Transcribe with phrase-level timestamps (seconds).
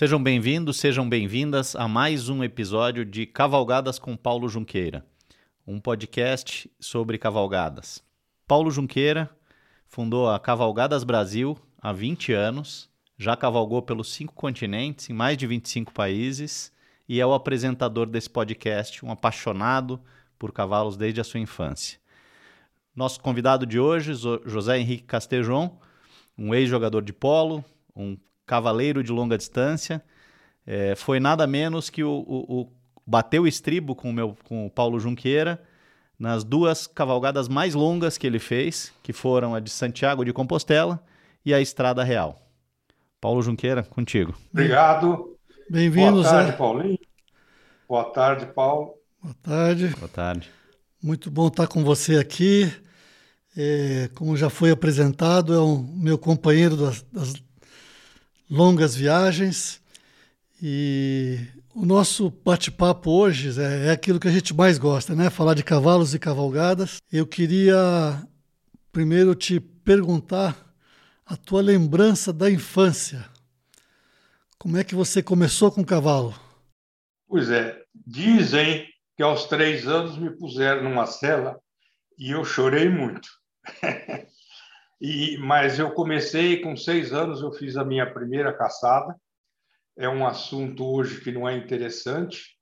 [0.00, 5.04] Sejam bem-vindos, sejam bem-vindas a mais um episódio de Cavalgadas com Paulo Junqueira,
[5.66, 8.02] um podcast sobre cavalgadas.
[8.48, 9.28] Paulo Junqueira
[9.86, 12.88] fundou a Cavalgadas Brasil há 20 anos,
[13.18, 16.72] já cavalgou pelos cinco continentes, em mais de 25 países,
[17.06, 20.00] e é o apresentador desse podcast, um apaixonado
[20.38, 21.98] por cavalos desde a sua infância.
[22.96, 24.14] Nosso convidado de hoje,
[24.46, 25.78] José Henrique Castejon,
[26.38, 27.62] um ex-jogador de polo,
[27.94, 28.16] um
[28.50, 30.02] cavaleiro de longa distância,
[30.66, 32.72] é, foi nada menos que o, o, o
[33.06, 35.62] bateu o estribo com o, meu, com o Paulo Junqueira
[36.18, 41.00] nas duas cavalgadas mais longas que ele fez, que foram a de Santiago de Compostela
[41.46, 42.42] e a Estrada Real.
[43.20, 44.34] Paulo Junqueira, contigo.
[44.52, 45.36] Obrigado.
[45.70, 46.30] Bem-vindo, Zé.
[46.30, 46.98] Boa tarde, Paulinho.
[47.88, 48.94] Boa tarde, Paulo.
[49.22, 49.86] Boa tarde.
[49.96, 50.50] Boa tarde.
[51.00, 52.70] Muito bom estar com você aqui.
[53.56, 57.34] É, como já foi apresentado, é o meu companheiro das, das
[58.50, 59.80] longas viagens.
[60.62, 61.38] E
[61.74, 65.30] o nosso bate-papo hoje é, é aquilo que a gente mais gosta, né?
[65.30, 66.98] Falar de cavalos e cavalgadas.
[67.10, 68.20] Eu queria
[68.92, 70.56] primeiro te perguntar
[71.24, 73.24] a tua lembrança da infância.
[74.58, 76.34] Como é que você começou com o cavalo?
[77.26, 81.58] Pois é, dizem que aos três anos me puseram numa cela
[82.18, 83.28] e eu chorei muito.
[85.00, 89.16] e, mas eu comecei com seis anos, eu fiz a minha primeira caçada.
[89.96, 92.56] É um assunto hoje que não é interessante.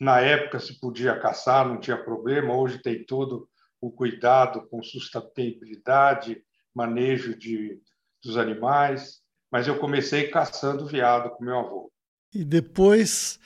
[0.00, 2.56] Na época se podia caçar, não tinha problema.
[2.56, 3.46] Hoje tem todo
[3.80, 6.42] o cuidado com sustentabilidade,
[6.74, 7.78] manejo de,
[8.24, 9.20] dos animais.
[9.52, 11.92] Mas eu comecei caçando veado com meu avô.
[12.32, 13.38] E depois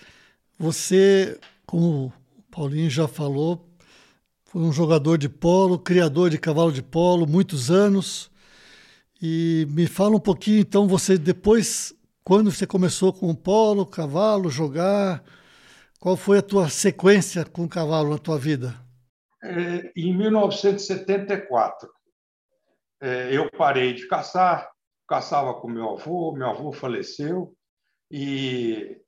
[0.56, 3.68] você, como o Paulinho já falou,
[4.54, 8.30] foi um jogador de polo, criador de cavalo de polo, muitos anos.
[9.20, 11.92] E me fala um pouquinho, então, você depois,
[12.22, 15.24] quando você começou com o polo, cavalo, jogar,
[15.98, 18.72] qual foi a tua sequência com o cavalo na tua vida?
[19.42, 21.90] É, em 1974,
[23.02, 24.70] é, eu parei de caçar,
[25.08, 27.52] caçava com meu avô, meu avô faleceu,
[28.08, 29.00] e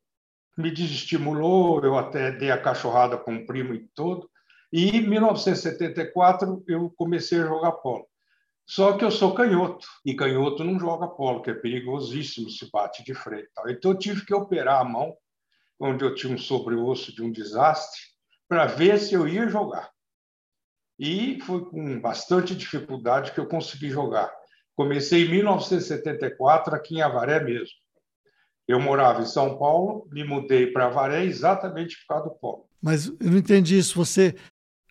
[0.59, 4.29] me desestimulou, eu até dei a cachorrada com o primo e todo,
[4.73, 8.07] e em 1974 eu comecei a jogar polo.
[8.67, 13.05] Só que eu sou canhoto, e canhoto não joga polo, que é perigosíssimo, se bate
[13.05, 13.49] de frente.
[13.69, 15.17] Então eu tive que operar a mão,
[15.79, 18.01] onde eu tinha um sobreosso de um desastre,
[18.49, 19.91] para ver se eu ia jogar.
[20.99, 24.33] E foi com bastante dificuldade que eu consegui jogar.
[24.75, 27.77] Comecei em 1974 aqui em Avaré mesmo.
[28.67, 32.69] Eu morava em São Paulo, me mudei para Avaré exatamente por causa do polo.
[32.83, 33.97] Mas eu não entendi isso.
[33.97, 34.35] Você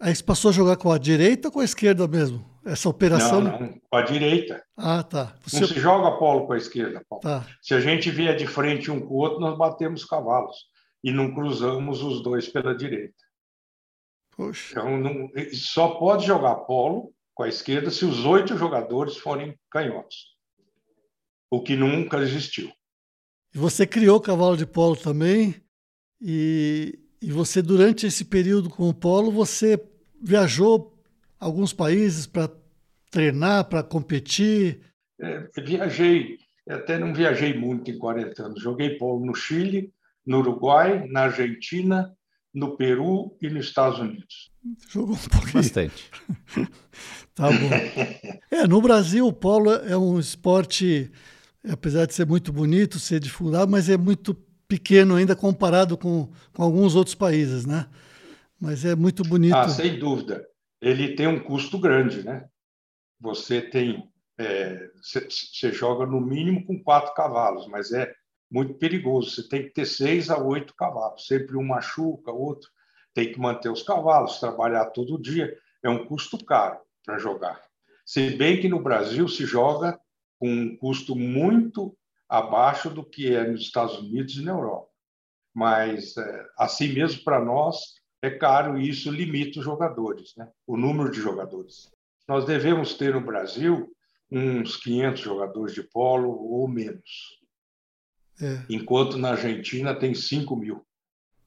[0.05, 2.47] Aí você passou a jogar com a direita ou com a esquerda mesmo?
[2.63, 3.41] Essa operação?
[3.41, 4.63] Não, não com a direita.
[4.77, 5.35] Ah, tá.
[5.41, 5.61] Você...
[5.61, 7.23] Não se joga polo com a esquerda, Paulo.
[7.23, 7.43] Tá.
[7.59, 10.55] Se a gente vier de frente um com o outro, nós batemos cavalos
[11.03, 13.15] e não cruzamos os dois pela direita.
[14.37, 14.73] Poxa.
[14.73, 15.27] Então, não...
[15.51, 20.35] só pode jogar polo com a esquerda se os oito jogadores forem canhotos,
[21.49, 22.71] o que nunca existiu.
[23.55, 25.55] E você criou cavalo de polo também
[26.21, 29.83] e e você, durante esse período com o Polo, você
[30.25, 30.91] viajou
[31.39, 32.49] alguns países para
[33.11, 34.81] treinar, para competir?
[35.21, 38.61] É, viajei, até não viajei muito em 40 anos.
[38.61, 39.93] Joguei polo no Chile,
[40.25, 42.11] no Uruguai, na Argentina,
[42.51, 44.51] no Peru e nos Estados Unidos.
[44.89, 45.53] Jogou um pouquinho.
[45.53, 46.09] Bastante.
[47.35, 48.39] tá bom.
[48.49, 51.11] É, no Brasil, o polo é um esporte,
[51.69, 54.33] apesar de ser muito bonito, ser difundido, mas é muito
[54.67, 57.85] pequeno ainda comparado com, com alguns outros países, né?
[58.59, 59.55] Mas é muito bonito.
[59.55, 60.45] Ah, sem dúvida.
[60.81, 62.47] Ele tem um custo grande, né?
[63.19, 64.09] Você tem,
[65.01, 68.13] você é, joga no mínimo com quatro cavalos, mas é
[68.51, 69.31] muito perigoso.
[69.31, 71.25] Você tem que ter seis a oito cavalos.
[71.27, 72.69] Sempre um machuca, outro
[73.15, 75.57] tem que manter os cavalos, trabalhar todo dia.
[75.81, 77.61] É um custo caro para jogar.
[78.05, 79.97] Se bem que no Brasil se joga
[80.37, 81.97] com um custo muito
[82.27, 84.89] abaixo do que é nos Estados Unidos e na Europa.
[85.53, 87.94] Mas, é, assim mesmo, para nós,
[88.25, 90.49] é caro e isso limita os jogadores, né?
[90.65, 91.89] o número de jogadores.
[92.27, 93.91] Nós devemos ter no Brasil
[94.31, 97.39] uns 500 jogadores de polo ou menos.
[98.41, 98.65] É.
[98.69, 100.85] Enquanto na Argentina tem 5 mil.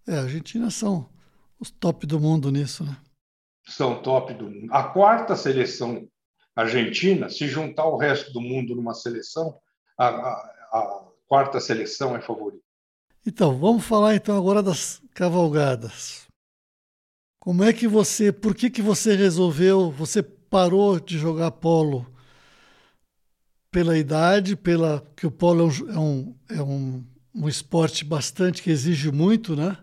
[0.06, 1.08] É, a Argentina são
[1.58, 2.96] os top do mundo nisso, né?
[3.66, 4.72] São top do mundo.
[4.72, 6.08] A quarta seleção
[6.56, 9.58] argentina, se juntar o resto do mundo numa seleção,
[9.96, 10.32] a, a,
[10.72, 12.64] a quarta seleção é favorita.
[13.26, 16.27] Então, vamos falar então agora das cavalgadas.
[17.48, 22.06] Como é que você, por que que você resolveu, você parou de jogar polo
[23.70, 27.02] pela idade, pela que o polo é um, é um,
[27.34, 29.78] um esporte bastante que exige muito, né?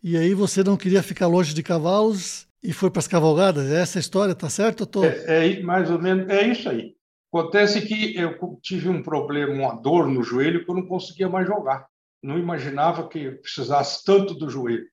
[0.00, 3.68] E aí você não queria ficar longe de cavalos e foi para as cavalgadas.
[3.68, 4.86] É essa a história, tá certo?
[4.86, 5.02] Tô...
[5.04, 6.94] É, é, mais ou menos, é isso aí.
[7.32, 11.48] Acontece que eu tive um problema, uma dor no joelho que eu não conseguia mais
[11.48, 11.88] jogar.
[12.22, 14.86] Não imaginava que precisasse tanto do joelho.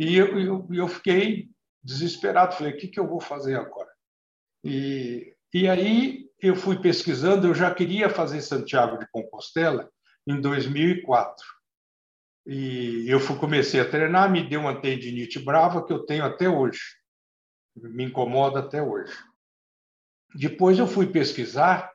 [0.00, 1.50] E eu, eu, eu fiquei
[1.84, 2.54] desesperado.
[2.54, 3.90] Falei, o que, que eu vou fazer agora?
[4.64, 7.46] E, e aí eu fui pesquisando.
[7.46, 9.92] Eu já queria fazer Santiago de Compostela
[10.26, 11.44] em 2004.
[12.46, 16.48] E eu fui, comecei a treinar, me deu uma tendinite brava que eu tenho até
[16.48, 16.80] hoje.
[17.76, 19.12] Me incomoda até hoje.
[20.34, 21.92] Depois eu fui pesquisar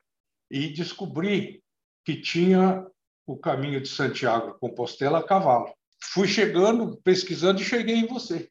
[0.48, 1.60] e descobri
[2.04, 2.86] que tinha
[3.26, 5.74] o caminho de Santiago de Compostela a cavalo.
[6.12, 8.48] Fui chegando, pesquisando e cheguei em você.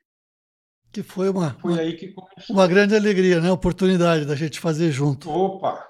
[0.92, 2.56] Que foi uma, foi uma, aí que começou.
[2.56, 3.52] uma grande alegria, né?
[3.52, 5.30] Oportunidade da gente fazer junto.
[5.30, 5.86] Opa!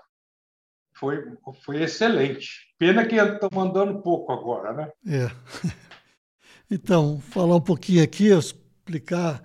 [0.97, 1.23] Foi,
[1.63, 2.73] foi excelente.
[2.77, 4.91] Pena que estamos andando pouco agora, né?
[5.07, 5.29] É.
[6.67, 9.43] Então, falar um pouquinho aqui, explicar.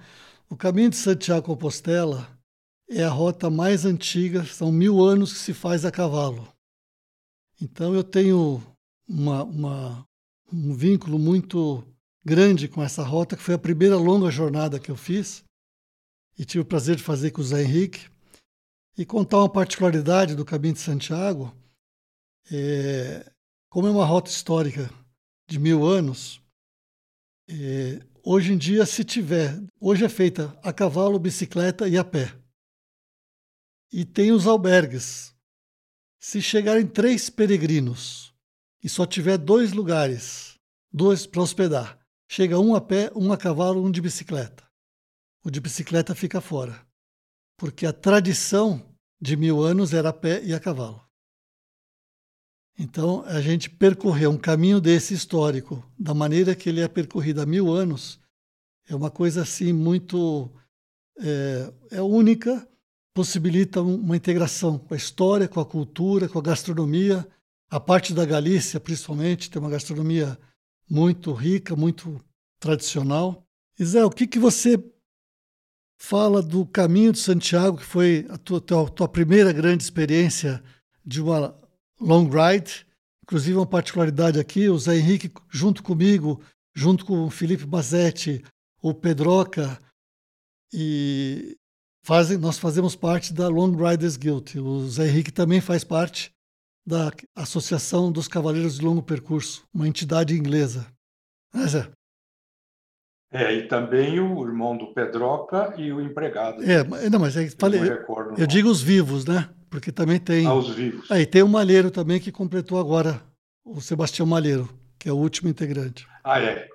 [0.48, 2.26] O caminho de Santiago Compostela
[2.88, 6.48] é a rota mais antiga, são mil anos que se faz a cavalo.
[7.60, 8.62] Então, eu tenho
[9.06, 10.08] uma, uma,
[10.50, 11.84] um vínculo muito
[12.24, 15.44] grande com essa rota, que foi a primeira longa jornada que eu fiz
[16.38, 18.08] e tive o prazer de fazer com o Zé Henrique.
[18.96, 21.54] E contar uma particularidade do Caminho de Santiago,
[22.50, 23.30] é,
[23.68, 24.90] como é uma rota histórica
[25.48, 26.40] de mil anos,
[27.48, 32.34] é, hoje em dia, se tiver, hoje é feita a cavalo, bicicleta e a pé.
[33.92, 35.34] E tem os albergues.
[36.18, 38.34] Se chegarem três peregrinos
[38.82, 40.54] e só tiver dois lugares,
[40.92, 41.99] dois para hospedar,
[42.30, 44.62] chega um a pé, um a cavalo, um de bicicleta.
[45.44, 46.80] O de bicicleta fica fora,
[47.58, 51.04] porque a tradição de mil anos era a pé e a cavalo.
[52.78, 57.46] Então, a gente percorrer um caminho desse histórico, da maneira que ele é percorrido há
[57.46, 58.20] mil anos,
[58.88, 60.48] é uma coisa assim muito.
[61.18, 62.66] É, é única,
[63.12, 67.26] possibilita uma integração com a história, com a cultura, com a gastronomia.
[67.68, 70.38] A parte da Galícia, principalmente, tem uma gastronomia
[70.90, 72.20] muito rica, muito
[72.58, 73.46] tradicional.
[73.78, 74.76] Isé, o que, que você
[76.00, 80.62] fala do caminho de Santiago, que foi a tua, tua, tua primeira grande experiência
[81.04, 81.54] de uma
[82.00, 82.86] long ride.
[83.22, 86.42] Inclusive, uma particularidade aqui: o Zé Henrique, junto comigo,
[86.74, 88.42] junto com o Felipe Bazetti,
[88.82, 89.78] o Pedroca,
[90.72, 91.56] e
[92.02, 94.58] fazem, nós fazemos parte da Long Riders Guild.
[94.58, 96.32] O Zé Henrique também faz parte
[96.86, 100.86] da Associação dos Cavaleiros de Longo Percurso, uma entidade inglesa.
[101.54, 102.00] É?
[103.32, 106.62] É, e também o irmão do Pedroca e o empregado.
[106.64, 109.48] É, não, mas é, falei, eu, eu digo os vivos, né?
[109.68, 110.46] Porque também tem.
[110.46, 111.08] Aos vivos.
[111.10, 113.22] Aí tem o Malheiro também que completou agora,
[113.64, 114.68] o Sebastião Malheiro,
[114.98, 116.08] que é o último integrante.
[116.24, 116.68] Ah, é.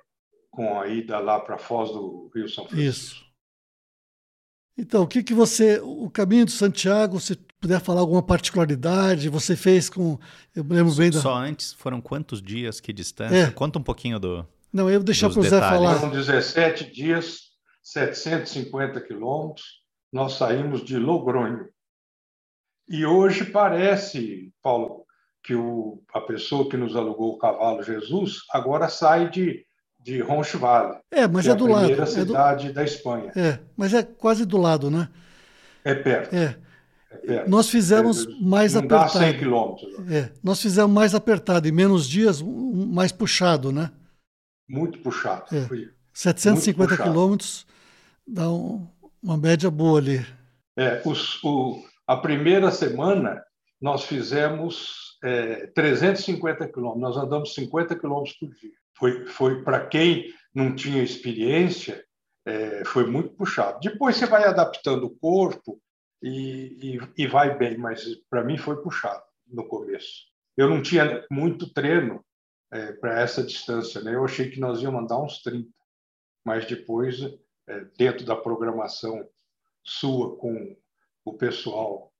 [0.50, 2.80] Com a ida lá para Foz do Rio São Francisco.
[2.88, 3.26] Isso.
[4.78, 5.78] Então, o que, que você.
[5.82, 10.18] O caminho de Santiago, se puder falar alguma particularidade, você fez com.
[10.54, 11.20] Eu lembro bem da.
[11.20, 12.80] Só antes, foram quantos dias?
[12.80, 13.36] Que distância?
[13.36, 13.50] É.
[13.50, 14.46] Conta um pouquinho do.
[14.72, 15.94] Não, eu vou deixar para o Zé falar.
[15.96, 17.38] Foram 17 dias,
[17.82, 19.64] 750 quilômetros.
[20.12, 21.68] Nós saímos de Logronho.
[22.88, 25.04] E hoje parece, Paulo,
[25.42, 29.64] que o, a pessoa que nos alugou o cavalo Jesus agora sai de,
[30.00, 30.98] de Ronchevale.
[31.10, 31.82] É, mas é, é do lado.
[31.82, 32.74] É a primeira cidade do...
[32.74, 33.32] da Espanha.
[33.34, 35.08] É, mas é quase do lado, né?
[35.84, 36.34] É perto.
[36.34, 36.58] É.
[37.24, 37.48] é.
[37.48, 39.12] Nós fizemos é, mais não apertado.
[39.14, 40.10] Dá 100 quilômetros.
[40.10, 43.90] É, nós fizemos mais apertado, em menos dias, mais puxado, né?
[44.68, 45.54] Muito puxado.
[45.54, 45.62] É.
[45.62, 47.66] Foi 750 quilômetros
[48.26, 48.86] dá um,
[49.22, 50.26] uma média boa ali.
[50.76, 53.42] É, os, o, a primeira semana,
[53.80, 58.72] nós fizemos é, 350 quilômetros, nós andamos 50 quilômetros por dia.
[58.98, 62.02] Foi, foi para quem não tinha experiência,
[62.44, 63.78] é, foi muito puxado.
[63.80, 65.80] Depois você vai adaptando o corpo
[66.26, 70.26] e, e, e vai bem, mas para mim foi puxado no começo.
[70.56, 72.24] Eu não tinha muito treino
[72.72, 74.14] é, para essa distância, né?
[74.14, 75.70] eu achei que nós íamos andar uns 30,
[76.44, 77.20] mas depois,
[77.68, 79.28] é, dentro da programação
[79.84, 80.76] sua com
[81.24, 82.12] o pessoal,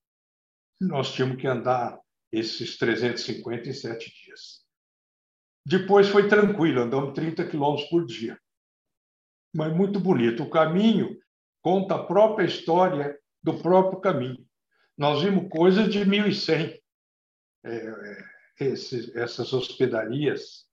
[0.81, 4.65] nós tínhamos que andar esses 357 dias.
[5.65, 8.39] Depois foi tranquilo, andamos 30 quilômetros por dia.
[9.53, 10.45] Mas muito bonito.
[10.45, 11.19] O caminho
[11.61, 14.45] conta a própria história do próprio caminho.
[14.99, 16.83] Nós vimos coisas de 1100.
[17.65, 18.25] É, é,
[18.59, 20.65] esses, essas hospedarias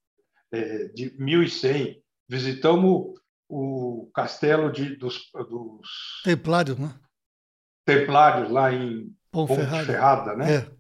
[0.51, 2.03] é, de 1100.
[2.27, 3.13] Visitamos
[3.47, 6.99] o castelo de, dos, dos Templários, né?
[7.85, 10.55] Templários lá em Ponferrada, Ferrada, né?
[10.55, 10.71] É.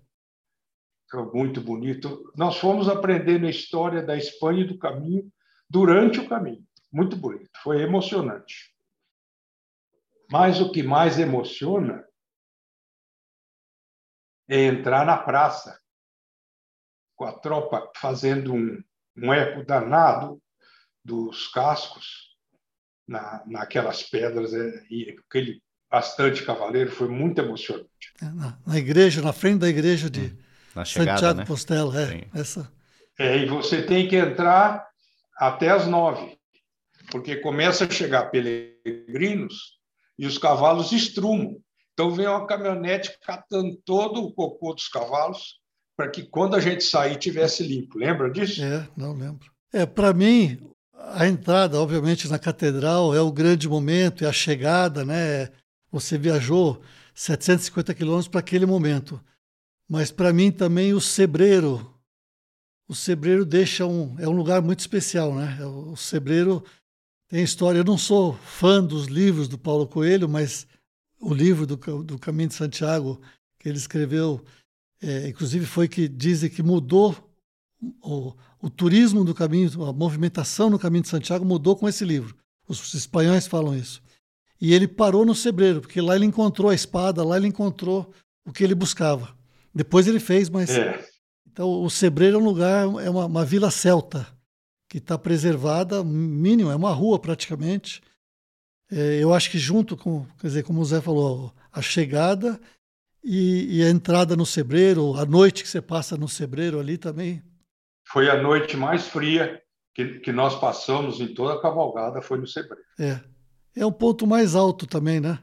[1.11, 2.31] foi muito bonito.
[2.35, 5.31] Nós fomos aprendendo a história da Espanha e do caminho
[5.69, 6.65] durante o caminho.
[6.91, 8.72] Muito bonito, foi emocionante.
[10.31, 12.05] Mas o que mais emociona
[14.49, 15.79] é entrar na praça
[17.15, 18.83] com a tropa fazendo um,
[19.17, 20.41] um eco danado
[21.03, 22.35] dos cascos
[23.07, 28.13] na, naquelas pedras é, e aquele bastante cavaleiro foi muito emocionante.
[28.21, 30.37] É, na, na, igreja, na frente da igreja de hum,
[30.75, 31.45] na chegada, Santiago né?
[31.45, 32.71] Postela, é, essa.
[33.19, 34.87] É, e você tem que entrar
[35.37, 36.37] até as nove,
[37.11, 39.72] porque começa a chegar peregrinos
[40.17, 41.57] e os cavalos estrumam.
[41.93, 45.59] Então vem uma caminhonete catando todo o cocô dos cavalos
[45.95, 47.97] para que quando a gente sair tivesse limpo.
[47.97, 48.63] Lembra disso?
[48.63, 49.51] É, não lembro.
[49.71, 50.59] É, para mim,
[50.93, 55.49] a entrada, obviamente, na catedral é o grande momento, é a chegada, né?
[55.91, 56.81] Você viajou
[57.13, 59.21] 750 quilômetros para aquele momento.
[59.87, 61.93] Mas para mim também o Sebreiro,
[62.87, 65.63] o Sebreiro deixa um é um lugar muito especial, né?
[65.65, 66.63] O Sebreiro
[67.33, 67.79] tem história.
[67.79, 70.67] Eu não sou fã dos livros do Paulo Coelho, mas
[71.19, 73.19] o livro do, do Caminho de Santiago
[73.57, 74.39] que ele escreveu,
[75.01, 77.17] é, inclusive foi que dizem que mudou
[78.03, 82.35] o, o turismo do caminho, a movimentação no Caminho de Santiago mudou com esse livro.
[82.67, 83.99] Os espanhóis falam isso.
[84.61, 88.13] E ele parou no Sebreiro, porque lá ele encontrou a espada, lá ele encontrou
[88.45, 89.35] o que ele buscava.
[89.73, 90.69] Depois ele fez, mas.
[90.69, 91.03] É.
[91.51, 94.27] Então, o Sebreiro é um lugar, é uma, uma vila celta,
[94.93, 97.99] que está preservada, mínimo, é uma rua praticamente.
[98.91, 102.61] É, eu acho que junto com, quer dizer, como o Zé falou, a chegada
[103.23, 107.41] e, e, a entrada no Sebreiro, a noite que você passa no Sebreiro ali também.
[108.07, 109.59] Foi a noite mais fria
[109.95, 112.85] que, que nós passamos em toda a cavalgada, foi no Sebreiro.
[112.99, 113.19] É.
[113.75, 115.39] É o ponto mais alto também, né?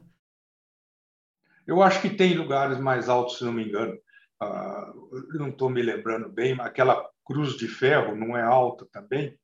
[1.66, 3.98] Eu acho que tem lugares mais altos, se não me engano.
[4.40, 9.38] Uh, não estou me lembrando bem, mas aquela cruz de ferro não é alta também?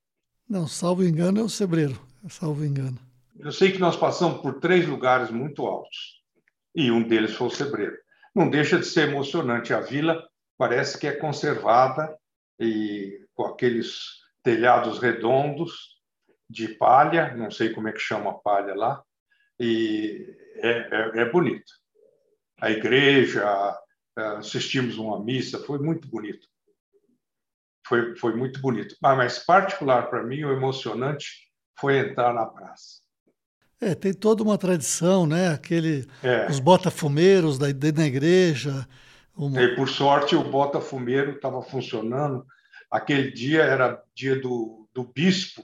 [0.49, 1.97] Não, salvo engano é o Sebreiro,
[2.29, 2.99] salvo engano.
[3.39, 6.21] Eu sei que nós passamos por três lugares muito altos
[6.75, 7.97] e um deles foi o Sebreiro.
[8.35, 9.73] Não deixa de ser emocionante.
[9.73, 10.21] A vila
[10.59, 12.19] parece que é conservada
[12.59, 16.01] e com aqueles telhados redondos
[16.51, 19.03] de palha, não sei como é que chama a palha lá,
[19.61, 20.27] e
[20.57, 21.73] é, é, é bonito.
[22.61, 23.45] A igreja,
[24.39, 26.49] assistimos uma missa, foi muito bonito.
[27.89, 28.97] Foi, foi muito bonito.
[29.01, 31.47] Mas, mas particular para mim, o emocionante
[31.79, 33.01] foi entrar na praça.
[33.81, 35.51] É, tem toda uma tradição, né?
[35.53, 36.47] Aquele, é.
[36.51, 38.87] Os botafumeiros da, da igreja.
[39.37, 39.63] Uma...
[39.63, 42.47] E, por sorte, o botafumeiro estava funcionando.
[42.91, 45.63] Aquele dia era dia do, do bispo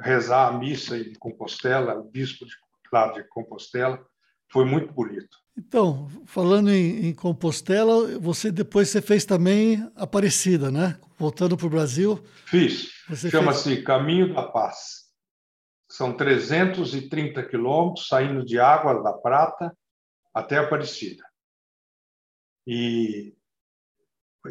[0.00, 2.52] rezar a missa em Compostela, o bispo de,
[2.92, 4.04] lá de Compostela.
[4.50, 5.36] Foi muito bonito.
[5.58, 10.96] Então, falando em, em, Compostela, você depois você fez também Aparecida, né?
[11.18, 12.24] Voltando para o Brasil.
[12.46, 12.92] Fiz.
[13.28, 13.84] Chama-se fez...
[13.84, 15.08] Caminho da Paz.
[15.90, 19.76] São 330 quilômetros saindo de Água da Prata
[20.32, 21.24] até Aparecida.
[22.64, 23.34] E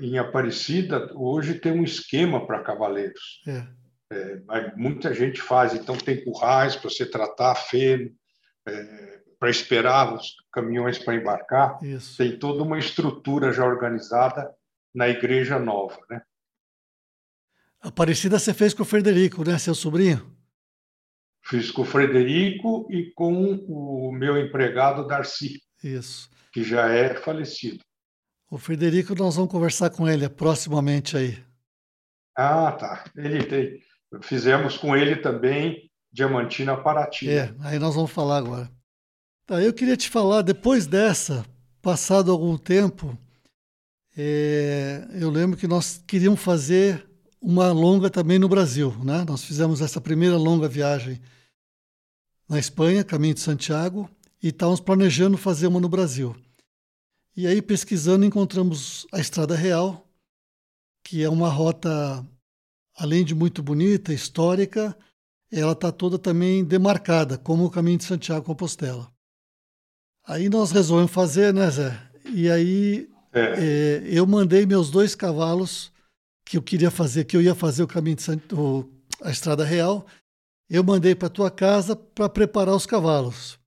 [0.02, 3.42] em Aparecida, hoje tem um esquema para cavaleiros.
[3.48, 3.66] É.
[4.12, 8.10] É, muita gente faz, então tem currais para você tratar feno,
[8.68, 11.84] é, para esperar os caminhões para embarcar.
[11.84, 12.17] Isso.
[12.17, 14.51] Tem toda uma estrutura já organizada
[14.94, 16.00] na Igreja Nova.
[16.10, 16.22] Né?
[17.82, 20.36] Aparecida você fez com o Frederico, né, seu sobrinho?
[21.44, 25.62] Fiz com o Frederico e com o meu empregado Darcy.
[25.84, 26.29] Isso.
[26.51, 27.79] Que já é falecido.
[28.50, 31.38] O Frederico, nós vamos conversar com ele proximamente aí.
[32.36, 33.03] Ah, tá.
[33.15, 33.79] Ele tem.
[34.22, 37.29] Fizemos com ele também Diamantina Paraty.
[37.29, 38.72] É, aí nós vamos falar agora.
[39.48, 41.46] Tá, eu queria te falar, depois dessa,
[41.82, 43.18] passado algum tempo,
[44.18, 47.08] é, eu lembro que nós queríamos fazer
[47.42, 48.94] uma longa também no Brasil.
[49.06, 49.24] Né?
[49.24, 51.22] Nós fizemos essa primeira longa viagem
[52.50, 54.10] na Espanha, caminho de Santiago,
[54.44, 56.36] e estávamos planejando fazer uma no Brasil.
[57.34, 60.06] E aí, pesquisando, encontramos a Estrada Real,
[61.01, 62.22] que é uma rota,
[62.98, 64.94] além de muito bonita, histórica,
[65.50, 69.10] ela está toda também demarcada, como o caminho de Santiago Compostela.
[70.27, 71.98] Aí nós resolvemos fazer, né, Zé?
[72.25, 73.39] E aí é.
[73.39, 75.93] É, eu mandei meus dois cavalos
[76.46, 78.89] que eu queria fazer, que eu ia fazer o caminho de Santiago,
[79.22, 80.05] a Estrada Real,
[80.69, 83.60] eu mandei para tua casa para preparar os cavalos.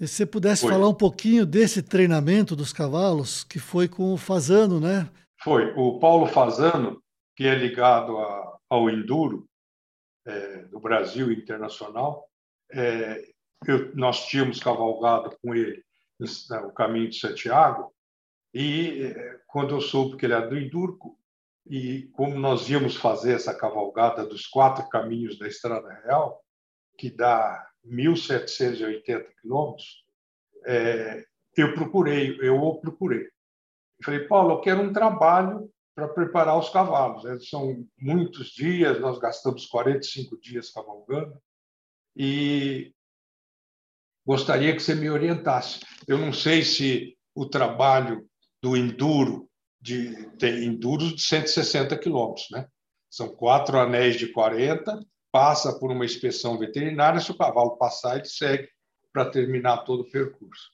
[0.00, 0.72] E se você pudesse foi.
[0.72, 5.08] falar um pouquinho desse treinamento dos cavalos, que foi com o Fazano, né?
[5.42, 5.72] Foi.
[5.76, 7.00] O Paulo Fazano,
[7.36, 9.46] que é ligado a, ao Enduro
[10.26, 12.26] é, do Brasil Internacional,
[12.70, 13.31] é,
[13.70, 15.82] eu, nós tínhamos cavalgado com ele
[16.64, 17.92] o caminho de Santiago
[18.54, 21.18] E eh, quando eu soube que ele era do Endurco,
[21.66, 26.42] e como nós íamos fazer essa cavalgada dos quatro caminhos da Estrada Real,
[26.98, 30.04] que dá 1.780 quilômetros,
[30.66, 31.24] é,
[31.56, 33.28] eu procurei, eu o procurei.
[34.04, 37.24] Falei, Paulo, eu quero um trabalho para preparar os cavalos.
[37.24, 37.38] Né?
[37.40, 41.40] São muitos dias, nós gastamos 45 dias cavalgando,
[42.16, 42.92] e
[44.26, 45.80] gostaria que você me orientasse.
[46.06, 48.26] Eu não sei se o trabalho
[48.62, 49.48] do enduro,
[49.80, 52.66] de, tem enduros de 160 quilômetros, né?
[53.10, 58.26] São quatro anéis de 40, passa por uma inspeção veterinária, se o cavalo passar, ele
[58.26, 58.68] segue
[59.12, 60.70] para terminar todo o percurso.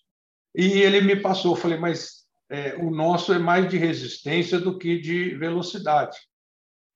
[0.55, 4.99] E ele me passou, falei, mas é, o nosso é mais de resistência do que
[4.99, 6.17] de velocidade.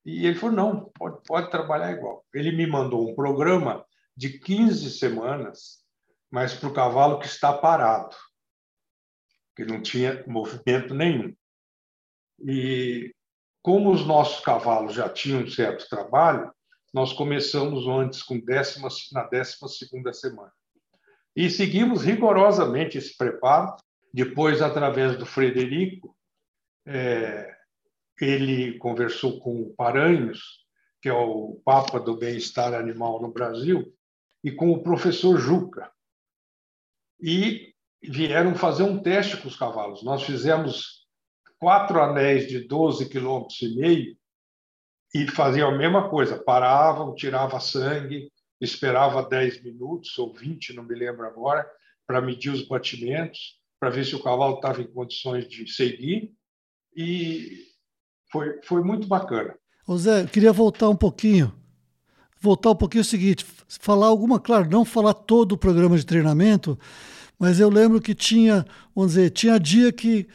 [0.05, 2.25] E ele falou, não, pode, pode trabalhar igual.
[2.33, 5.82] Ele me mandou um programa de 15 semanas,
[6.33, 8.15] mas para o cavalo que está parado,
[9.55, 11.31] que não tinha movimento nenhum.
[12.43, 13.13] E
[13.61, 16.51] como os nossos cavalos já tinham um certo trabalho,
[16.91, 20.51] nós começamos antes com décima, na 12 segunda semana.
[21.35, 23.75] E seguimos rigorosamente esse preparo.
[24.11, 26.17] Depois, através do Frederico,
[26.87, 27.55] é,
[28.19, 30.65] ele conversou com o Paranhos,
[30.99, 33.95] que é o Papa do Bem-Estar Animal no Brasil,
[34.43, 35.93] e com o professor Juca.
[37.23, 40.03] E vieram fazer um teste com os cavalos.
[40.03, 41.07] Nós fizemos
[41.57, 44.17] quatro anéis de 12 quilômetros e meio
[45.15, 50.95] e faziam a mesma coisa, paravam, tirava sangue, esperava 10 minutos ou 20, não me
[50.95, 51.65] lembro agora,
[52.05, 56.33] para medir os batimentos, para ver se o cavalo estava em condições de seguir
[56.95, 57.65] e
[58.29, 59.55] foi, foi muito bacana.
[59.87, 61.53] Ô Zé, eu queria voltar um pouquinho
[62.43, 63.45] voltar um pouquinho o seguinte,
[63.79, 66.77] falar alguma, claro, não falar todo o programa de treinamento,
[67.39, 70.27] mas eu lembro que tinha, vamos dizer, tinha dia que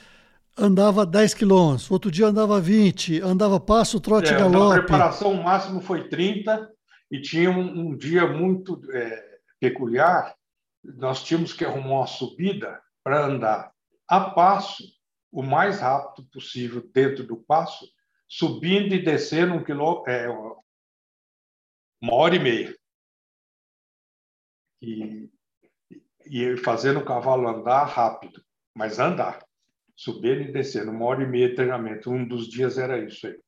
[0.57, 4.79] andava 10 quilômetros, outro dia andava 20, andava passo, trote, é, galope.
[4.79, 6.71] A preparação máximo foi 30
[7.13, 9.25] e tinha um, um dia muito é,
[9.61, 10.35] peculiar,
[10.83, 13.71] nós tínhamos que arrumar uma subida para andar
[14.09, 14.83] a passo,
[15.31, 17.87] o mais rápido possível dentro do passo,
[18.27, 20.27] subindo e descendo um quilômetro, é,
[22.01, 22.77] uma hora e meia.
[24.81, 25.31] E,
[26.27, 28.43] e fazendo o cavalo andar rápido,
[28.75, 29.45] mas andar,
[29.97, 32.11] subindo e descendo, uma hora e meia de treinamento.
[32.11, 33.39] Um dos dias era isso aí.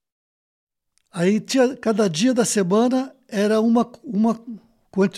[1.13, 4.41] Aí tinha, cada dia da semana era uma, uma,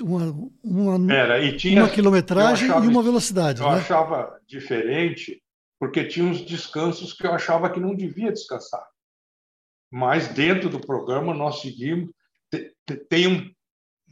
[0.03, 3.61] uma, uma, era, e tinha, uma quilometragem achava, e uma velocidade.
[3.61, 3.77] Eu né?
[3.77, 5.43] achava diferente,
[5.79, 8.87] porque tinha uns descansos que eu achava que não devia descansar.
[9.91, 12.11] Mas dentro do programa nós seguimos
[13.09, 13.55] tem um,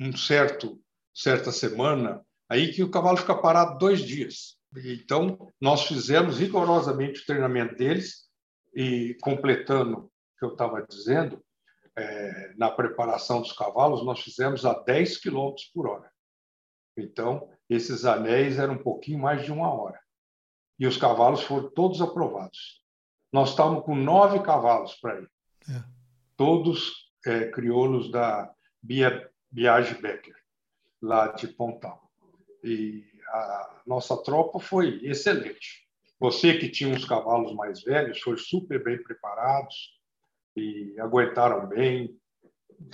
[0.08, 0.80] um certo
[1.14, 4.56] certa semana aí que o cavalo fica parado dois dias.
[4.76, 8.28] Então, nós fizemos rigorosamente o treinamento deles
[8.74, 11.44] e, completando o que eu estava dizendo,
[11.96, 16.10] é, na preparação dos cavalos, nós fizemos a 10 km por hora.
[16.96, 20.00] Então, esses anéis eram um pouquinho mais de uma hora.
[20.78, 22.80] E os cavalos foram todos aprovados.
[23.32, 25.30] Nós estávamos com nove cavalos para ir.
[25.68, 25.82] É.
[26.36, 28.52] Todos é, crioulos da
[28.82, 30.34] Bia, Biage Becker,
[31.00, 32.10] lá de Pontal.
[32.62, 35.86] E a nossa tropa foi excelente.
[36.18, 39.98] Você que tinha uns cavalos mais velhos, foi super bem preparados
[40.56, 42.14] e aguentaram bem,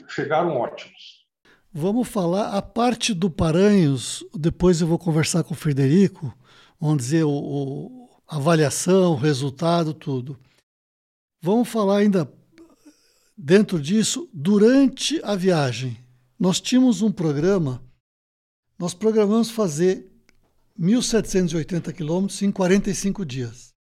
[0.09, 1.27] chegaram ótimos.
[1.73, 6.33] Vamos falar a parte do Paranhos, depois eu vou conversar com o Frederico,
[6.81, 10.39] vamos dizer o, o avaliação, o resultado, tudo.
[11.43, 12.33] Vamos falar ainda
[13.37, 15.99] dentro disso, durante a viagem,
[16.39, 17.83] nós tínhamos um programa,
[18.79, 20.11] nós programamos fazer
[20.79, 23.75] 1.780 quilômetros em 45 dias,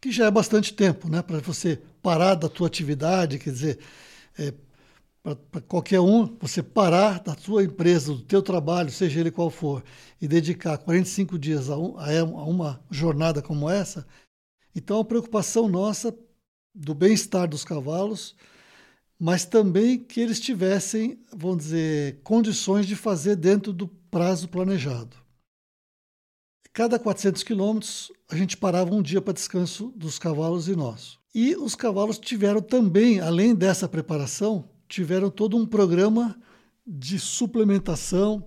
[0.00, 3.78] que já é bastante tempo, né, para você parar da tua atividade, quer dizer,
[4.38, 4.52] é,
[5.22, 9.82] para qualquer um, você parar da sua empresa, do teu trabalho, seja ele qual for,
[10.20, 14.06] e dedicar 45 dias a, um, a uma jornada como essa,
[14.74, 16.16] então a preocupação nossa
[16.74, 18.36] do bem-estar dos cavalos,
[19.18, 25.16] mas também que eles tivessem, vamos dizer, condições de fazer dentro do prazo planejado.
[26.72, 31.18] Cada 400 quilômetros, a gente parava um dia para descanso dos cavalos e nós.
[31.34, 36.38] E os cavalos tiveram também, além dessa preparação, tiveram todo um programa
[36.86, 38.46] de suplementação,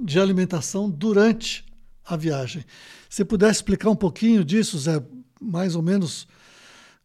[0.00, 1.66] de alimentação durante
[2.04, 2.64] a viagem.
[3.08, 5.02] Se pudesse explicar um pouquinho disso, Zé,
[5.40, 6.26] mais ou menos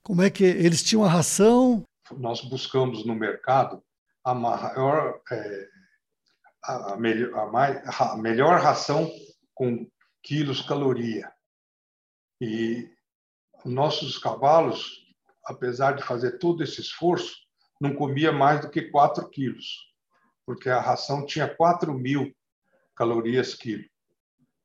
[0.01, 1.83] como é que eles tinham a ração
[2.17, 3.83] nós buscamos no mercado
[4.23, 5.69] a maior, é,
[6.63, 9.11] a, melhor, a, mais, a melhor ração
[9.53, 9.89] com
[10.23, 11.31] quilos caloria.
[12.41, 12.89] E
[13.65, 15.05] nossos cavalos,
[15.45, 17.35] apesar de fazer todo esse esforço,
[17.79, 19.65] não comia mais do que 4 quilos,
[20.45, 22.33] porque a ração tinha 4 mil
[22.95, 23.83] calorias quilo.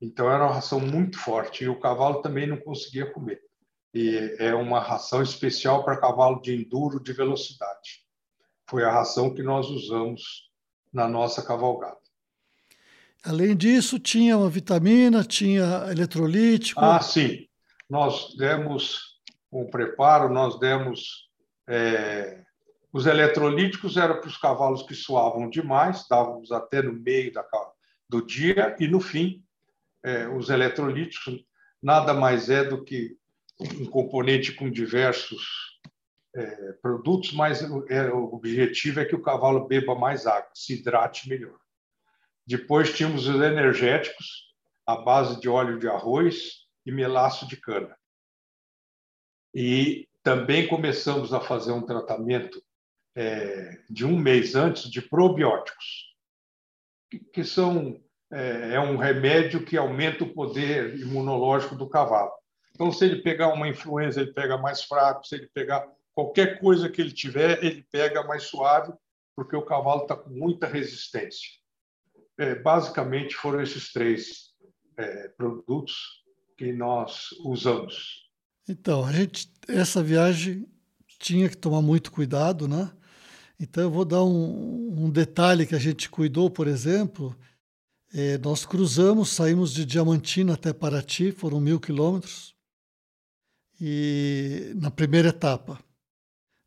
[0.01, 3.43] Então era uma ração muito forte e o cavalo também não conseguia comer.
[3.99, 8.05] E é uma ração especial para cavalo de enduro de velocidade.
[8.71, 10.53] Foi a ração que nós usamos
[10.93, 11.99] na nossa cavalgada.
[13.25, 16.81] Além disso, tinha uma vitamina, tinha eletrolítico.
[16.81, 17.49] Ah, sim.
[17.91, 21.29] Nós demos um preparo, nós demos.
[21.67, 22.45] É,
[22.93, 27.45] os eletrolíticos eram para os cavalos que suavam demais, dávamos até no meio da,
[28.09, 29.43] do dia, e no fim,
[30.05, 31.45] é, os eletrolíticos
[31.83, 33.19] nada mais é do que
[33.61, 35.79] um componente com diversos
[36.35, 41.29] é, produtos, mas é, o objetivo é que o cavalo beba mais água, se hidrate
[41.29, 41.59] melhor.
[42.47, 44.49] Depois tínhamos os energéticos,
[44.87, 47.95] à base de óleo de arroz e melaço de cana.
[49.55, 52.63] E também começamos a fazer um tratamento
[53.15, 56.15] é, de um mês antes de probióticos,
[57.11, 62.33] que, que são é, é um remédio que aumenta o poder imunológico do cavalo.
[62.79, 65.27] Então, se ele pegar uma influenza, ele pega mais fraco.
[65.27, 68.93] Se ele pegar qualquer coisa que ele tiver, ele pega mais suave,
[69.35, 71.59] porque o cavalo está com muita resistência
[72.39, 74.53] é, basicamente foram esses três
[74.97, 76.23] é, produtos
[76.57, 78.29] que nós usamos.
[78.69, 80.67] Então, a gente, essa viagem
[81.19, 82.91] tinha que tomar muito cuidado, né?
[83.61, 87.37] Então, eu vou dar um, um detalhe que a gente cuidou, por exemplo.
[88.15, 92.55] É, nós cruzamos, saímos de Diamantina até Paraty, foram mil quilômetros,
[93.81, 95.79] e na primeira etapa.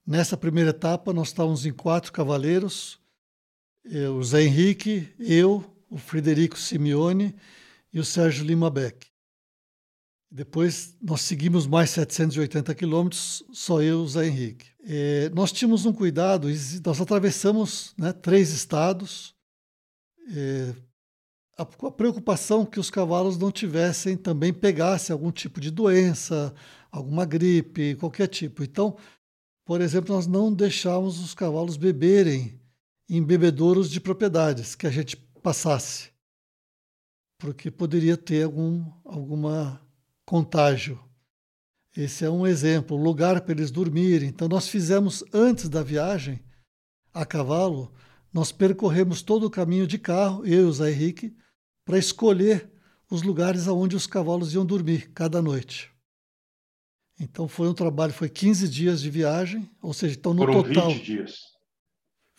[0.06, 3.00] Nessa primeira etapa, nós estávamos em quatro cavaleiros,
[4.18, 7.36] o Zé Henrique, eu, o Frederico Simeone
[7.92, 9.12] e o Sérgio Lima Beck.
[10.34, 14.68] Depois nós seguimos mais 780 quilômetros, só eu e o Zé Henrique.
[14.86, 16.48] É, nós tínhamos um cuidado,
[16.86, 19.36] nós atravessamos né, três estados,
[20.34, 20.74] é,
[21.58, 26.54] a, a preocupação que os cavalos não tivessem, também pegassem algum tipo de doença,
[26.92, 28.64] alguma gripe, qualquer tipo.
[28.64, 28.98] Então,
[29.66, 32.60] por exemplo, nós não deixávamos os cavalos beberem
[33.10, 36.12] em bebedouros de propriedades que a gente passasse,
[37.40, 39.82] porque poderia ter algum alguma
[40.26, 41.00] contágio.
[41.96, 44.30] Esse é um exemplo, lugar para eles dormirem.
[44.30, 46.42] Então nós fizemos antes da viagem
[47.14, 47.94] a cavalo,
[48.32, 51.36] nós percorremos todo o caminho de carro, eu e o Zé Henrique,
[51.84, 52.72] para escolher
[53.10, 55.92] os lugares aonde os cavalos iam dormir cada noite.
[57.22, 60.90] Então foi um trabalho, foi 15 dias de viagem, ou seja, então no Foram total
[60.90, 61.40] 20 dias.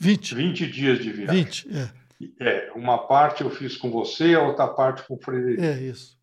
[0.01, 0.35] 20.
[0.35, 1.45] 20 dias de viagem.
[1.45, 2.03] 20, é.
[2.41, 5.63] É, uma parte eu fiz com você, a outra parte com o Frederico.
[5.63, 6.21] É isso.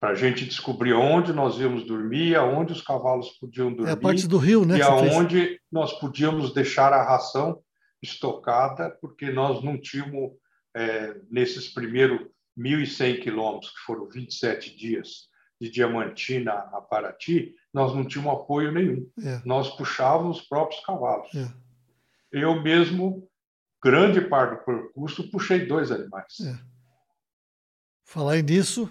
[0.00, 3.90] Para a gente descobrir onde nós íamos dormir, aonde os cavalos podiam dormir.
[3.90, 4.78] É a parte do rio, né?
[4.78, 7.60] E aonde nós podíamos deixar a ração
[8.02, 10.32] estocada, porque nós não tínhamos,
[10.74, 12.20] é, nesses primeiros
[12.56, 15.28] 1.100 quilômetros, que foram 27 dias,
[15.60, 19.10] de Diamantina a Paraty, nós não tínhamos apoio nenhum.
[19.22, 19.42] É.
[19.44, 21.34] Nós puxávamos os próprios cavalos.
[21.34, 21.48] É.
[22.30, 23.28] Eu mesmo,
[23.82, 26.40] grande parte do percurso, puxei dois animais.
[26.40, 26.58] É.
[28.04, 28.90] Falar nisso,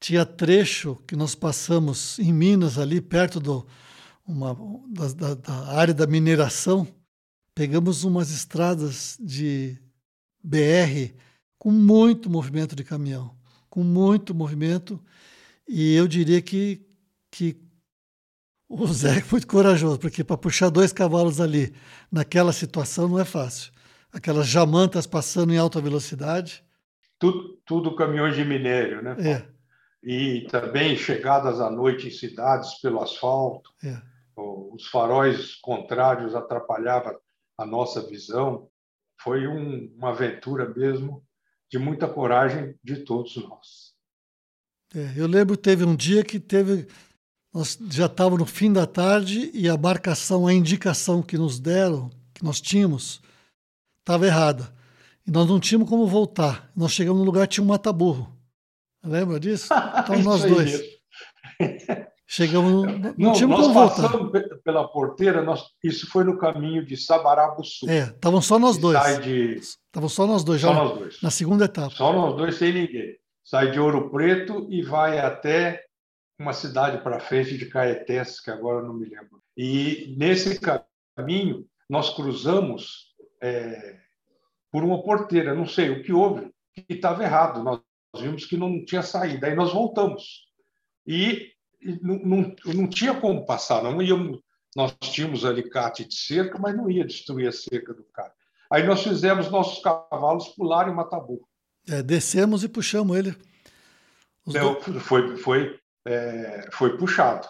[0.00, 3.66] tinha trecho que nós passamos em Minas, ali perto do,
[4.26, 4.56] uma,
[4.88, 6.86] da, da área da mineração.
[7.54, 9.78] Pegamos umas estradas de
[10.42, 11.14] BR
[11.58, 13.34] com muito movimento de caminhão,
[13.70, 15.02] com muito movimento.
[15.66, 16.86] E eu diria que,
[17.30, 17.56] que
[18.68, 21.74] o Zé é muito corajoso, porque para puxar dois cavalos ali
[22.10, 23.72] naquela situação não é fácil.
[24.12, 26.64] Aquelas jamantas passando em alta velocidade.
[27.18, 29.16] Tudo, tudo caminhões de minério, né?
[29.18, 29.54] É.
[30.02, 33.70] E também chegadas à noite em cidades pelo asfalto.
[33.82, 34.00] É.
[34.36, 37.16] Os faróis contrários atrapalhavam
[37.56, 38.68] a nossa visão.
[39.20, 41.24] Foi um, uma aventura mesmo
[41.70, 43.93] de muita coragem de todos nós.
[44.94, 46.86] É, eu lembro teve um dia que teve
[47.54, 52.10] nós já estávamos no fim da tarde e a marcação, a indicação que nos deram,
[52.34, 53.22] que nós tínhamos,
[54.00, 54.74] estava errada.
[55.24, 56.68] E nós não tínhamos como voltar.
[56.74, 58.36] Nós chegamos no lugar tinha um mataburro.
[59.04, 59.68] Lembra disso?
[60.02, 60.82] Então nós dois.
[62.26, 64.10] Chegamos, não, não tínhamos como voltar.
[64.64, 67.88] pela porteira, nós, isso foi no caminho de Sabarabuçu.
[67.88, 68.98] É, estavam só nós dois.
[68.98, 71.22] Estavam só nós dois, só já nós dois.
[71.22, 71.94] na segunda etapa.
[71.94, 73.16] Só nós dois sem ninguém.
[73.44, 75.84] Sai de Ouro Preto e vai até
[76.38, 79.42] uma cidade para frente de Caetés, que agora não me lembro.
[79.56, 84.00] E nesse caminho nós cruzamos é,
[84.72, 87.62] por uma porteira, não sei o que houve, que estava errado.
[87.62, 87.80] Nós
[88.18, 89.46] vimos que não tinha saída.
[89.46, 90.48] Aí nós voltamos.
[91.06, 91.52] E
[92.02, 94.40] não, não, não tinha como passar, não íamos,
[94.74, 98.32] nós tínhamos alicate de cerca, mas não ia destruir a cerca do cara.
[98.70, 101.46] Aí nós fizemos nossos cavalos pularem o matabu.
[101.88, 103.36] É, descemos e puxamos ele.
[104.48, 107.48] É, foi, foi, é, foi puxado.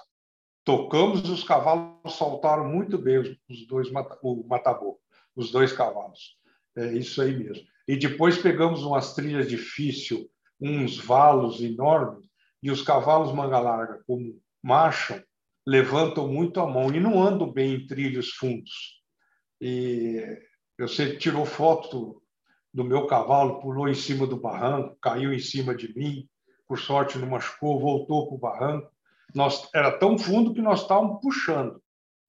[0.64, 3.88] Tocamos, os cavalos saltaram muito bem, os, os dois
[4.22, 4.98] o matabu,
[5.36, 6.36] os dois cavalos.
[6.76, 7.64] É isso aí mesmo.
[7.86, 10.26] E depois pegamos umas trilhas difíceis,
[10.60, 12.24] uns valos enormes,
[12.62, 15.22] e os cavalos manga larga, como marcham,
[15.66, 19.02] levantam muito a mão e não andam bem em trilhos fundos.
[19.60, 20.22] E
[20.78, 22.22] você tirou foto
[22.74, 26.28] do meu cavalo, pulou em cima do barranco, caiu em cima de mim,
[26.66, 28.92] por sorte não machucou, voltou para o barranco.
[29.32, 31.80] Nós, era tão fundo que nós estávamos puxando.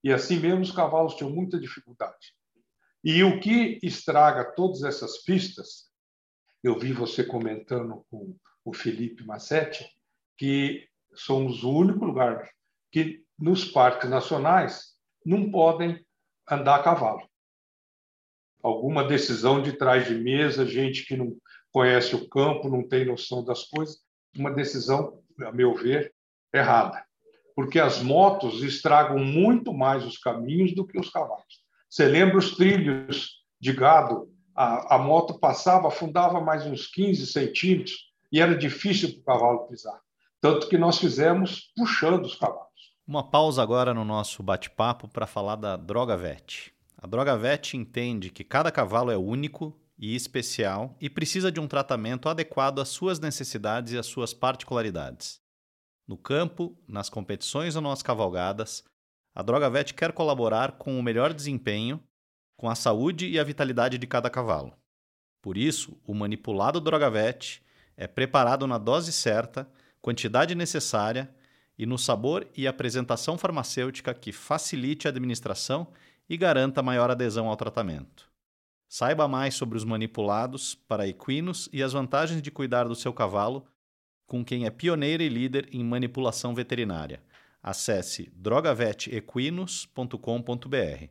[0.03, 2.35] E assim mesmo os cavalos tinham muita dificuldade.
[3.03, 5.89] E o que estraga todas essas pistas,
[6.63, 9.83] eu vi você comentando com o Felipe Massetti,
[10.37, 12.47] que somos o único lugar
[12.91, 16.05] que nos parques nacionais não podem
[16.49, 17.27] andar a cavalo.
[18.65, 21.37] Alguma decisão de trás de mesa, gente que não
[21.71, 23.99] conhece o campo, não tem noção das coisas,
[24.35, 26.11] uma decisão, a meu ver,
[26.51, 27.05] errada.
[27.55, 31.63] Porque as motos estragam muito mais os caminhos do que os cavalos.
[31.87, 34.33] Você lembra os trilhos de gado?
[34.55, 39.67] A, a moto passava, afundava mais uns 15 centímetros e era difícil para o cavalo
[39.67, 39.99] pisar.
[40.41, 42.65] Tanto que nós fizemos puxando os cavalos.
[43.05, 46.74] Uma pausa agora no nosso bate-papo para falar da droga VET.
[47.05, 51.67] A droga VET entende que cada cavalo é único e especial e precisa de um
[51.67, 55.39] tratamento adequado às suas necessidades e às suas particularidades.
[56.07, 58.83] No campo, nas competições ou nas cavalgadas,
[59.35, 62.01] a Droga VET quer colaborar com o melhor desempenho,
[62.57, 64.73] com a saúde e a vitalidade de cada cavalo.
[65.43, 67.61] Por isso, o manipulado Droga VET
[67.95, 69.69] é preparado na dose certa
[70.01, 71.31] quantidade necessária
[71.77, 75.93] e no sabor e apresentação farmacêutica que facilite a administração
[76.29, 78.29] e garanta maior adesão ao tratamento.
[78.87, 83.65] Saiba mais sobre os manipulados para equinos e as vantagens de cuidar do seu cavalo
[84.25, 87.21] com quem é pioneiro e líder em manipulação veterinária.
[87.61, 91.09] Acesse drogavetequinos.com.br.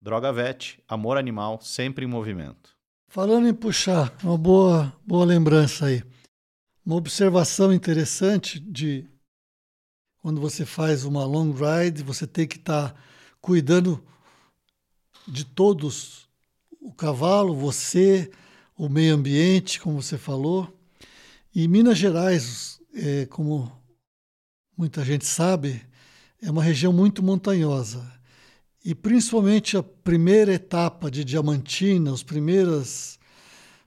[0.00, 2.76] Drogavet, amor animal sempre em movimento.
[3.08, 6.02] Falando em puxar, uma boa, boa lembrança aí.
[6.84, 9.08] Uma observação interessante de
[10.18, 12.96] quando você faz uma long ride, você tem que estar tá
[13.40, 14.02] cuidando
[15.26, 16.28] de todos,
[16.80, 18.30] o cavalo, você,
[18.76, 20.76] o meio ambiente, como você falou.
[21.54, 23.70] E Minas Gerais, é, como
[24.76, 25.82] muita gente sabe,
[26.40, 28.10] é uma região muito montanhosa.
[28.84, 33.18] E principalmente a primeira etapa de Diamantina, os primeiros,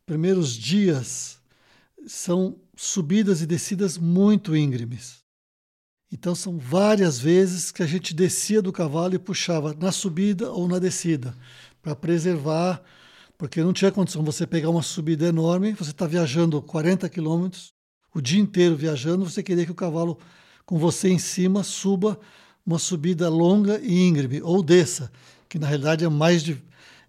[0.05, 1.41] primeiros dias,
[2.07, 5.24] são subidas e descidas muito íngremes.
[6.11, 10.67] Então são várias vezes que a gente descia do cavalo e puxava na subida ou
[10.67, 11.35] na descida,
[11.81, 12.81] para preservar,
[13.37, 17.73] porque não tinha condição você pegar uma subida enorme, você está viajando 40 quilômetros,
[18.13, 20.17] o dia inteiro viajando, você queria que o cavalo
[20.65, 22.19] com você em cima suba
[22.65, 25.11] uma subida longa e íngreme, ou desça,
[25.47, 26.63] que na realidade é mais de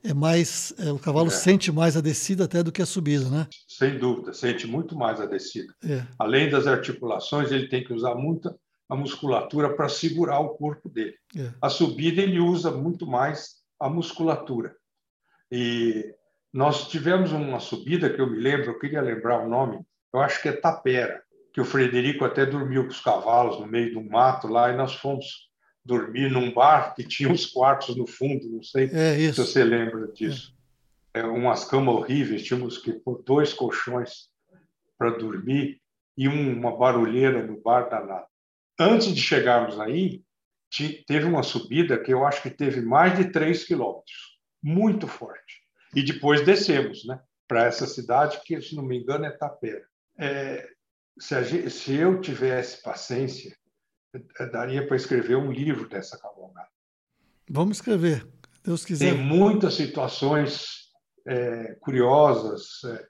[0.05, 1.31] é mais é, o cavalo é.
[1.31, 3.49] sente mais a descida até do que a subida, né?
[3.67, 5.73] Sem dúvida, sente muito mais a descida.
[5.85, 6.07] É.
[6.17, 8.55] Além das articulações, ele tem que usar muita
[8.89, 11.17] a musculatura para segurar o corpo dele.
[11.37, 11.53] É.
[11.61, 14.75] A subida ele usa muito mais a musculatura.
[15.51, 16.15] E
[16.53, 19.81] nós tivemos uma subida que eu me lembro, eu queria lembrar o nome,
[20.13, 21.23] eu acho que é Tapera,
[21.53, 24.95] que o Frederico até dormiu com os cavalos no meio do mato lá e nós
[24.95, 25.47] fomos
[25.85, 30.09] dormir num bar que tinha uns quartos no fundo, não sei é se você lembra
[30.09, 30.55] disso.
[31.15, 31.21] É.
[31.21, 31.25] é.
[31.25, 34.29] umas camas horríveis, tínhamos que pôr dois colchões
[34.99, 35.81] para dormir
[36.17, 38.27] e uma barulheira no bar danado.
[38.79, 40.23] Antes de chegarmos aí,
[41.07, 45.63] teve uma subida que eu acho que teve mais de 3 quilômetros, muito forte.
[45.95, 49.87] E depois descemos né, para essa cidade, que, se não me engano, é Tapera.
[50.19, 50.69] É,
[51.19, 53.57] se, gente, se eu tivesse paciência,
[54.53, 56.69] daria para escrever um livro dessa cavalgada.
[57.49, 58.27] Vamos escrever,
[58.63, 59.13] Deus quiser.
[59.13, 60.91] Tem muitas situações
[61.27, 63.07] é, curiosas, é,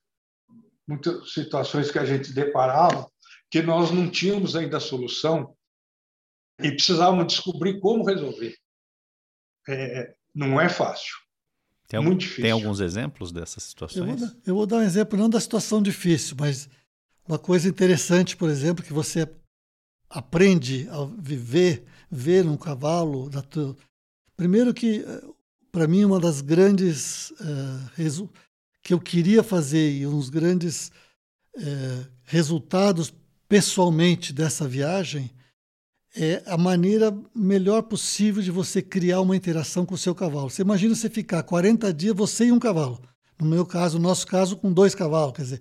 [0.87, 3.09] muitas situações que a gente deparava
[3.50, 5.56] que nós não tínhamos ainda a solução
[6.61, 8.57] e precisávamos descobrir como resolver.
[9.69, 11.14] É, não é fácil.
[11.88, 12.42] Tem, muito difícil.
[12.42, 14.09] Tem alguns exemplos dessas situações?
[14.09, 16.69] Eu vou, dar, eu vou dar um exemplo, não da situação difícil, mas
[17.27, 19.29] uma coisa interessante, por exemplo, que você
[20.09, 23.31] aprende a viver, ver um cavalo.
[23.49, 23.77] Tu...
[24.37, 25.23] Primeiro que, eh,
[25.71, 28.31] para mim, uma das grandes uh,
[28.83, 30.90] que eu queria fazer e um dos grandes
[31.57, 33.12] uh, resultados
[33.49, 35.31] pessoalmente dessa viagem
[36.16, 40.48] é a maneira melhor possível de você criar uma interação com o seu cavalo.
[40.48, 43.00] Você imagina você ficar 40 dias você e um cavalo.
[43.38, 45.37] No meu caso, no nosso caso, com dois cavalos.
[45.37, 45.61] Quer dizer,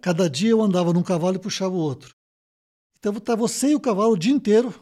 [0.00, 2.14] cada dia eu andava num cavalo e puxava o outro.
[2.98, 4.72] Então tá você e o cavalo o dia inteiro,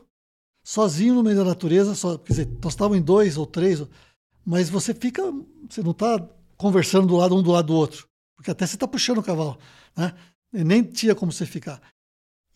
[0.62, 1.94] sozinho no meio da natureza.
[1.96, 3.82] Só, quer dizer, nós estávamos em dois ou três,
[4.44, 5.22] mas você fica,
[5.68, 6.24] você não está
[6.56, 9.58] conversando do lado um do lado do outro, porque até você está puxando o cavalo,
[9.96, 10.14] né?
[10.52, 11.80] Nem tinha como você ficar.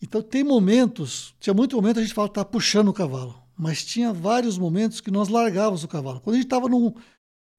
[0.05, 4.13] Então tem momentos, tinha muito momento a gente fala tá puxando o cavalo, mas tinha
[4.13, 6.21] vários momentos que nós largávamos o cavalo.
[6.21, 6.93] Quando a gente estava num,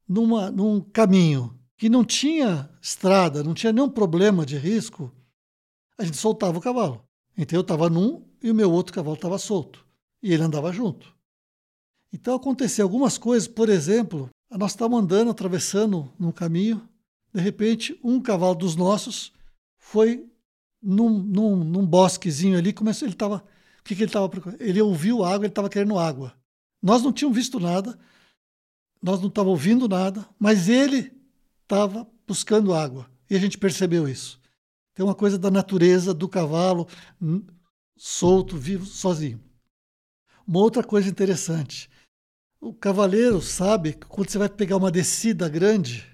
[0.09, 5.13] num caminho que não tinha estrada, não tinha nenhum problema de risco,
[5.99, 7.03] a gente soltava o cavalo.
[7.37, 9.85] Então eu estava num e o meu outro cavalo estava solto.
[10.23, 11.13] E ele andava junto.
[12.13, 16.89] Então aconteceu algumas coisas, por exemplo, nós estávamos andando, atravessando num caminho,
[17.35, 19.33] de repente um cavalo dos nossos
[19.77, 20.31] foi
[20.83, 23.45] num, num, num bosquezinho ali, começou, ele estava.
[23.81, 24.61] O que, que ele estava procurando?
[24.61, 26.35] Ele ouviu água, ele estava querendo água.
[26.83, 27.99] Nós não tínhamos visto nada,
[29.03, 31.13] nós não estávamos ouvindo nada, mas ele
[31.63, 33.09] estava buscando água.
[33.29, 34.41] E a gente percebeu isso.
[34.95, 36.89] Tem uma coisa da natureza do cavalo
[37.97, 39.41] solto, vivo, sozinho.
[40.47, 41.91] Uma outra coisa interessante.
[42.61, 46.07] O cavaleiro sabe que quando você vai pegar uma descida grande,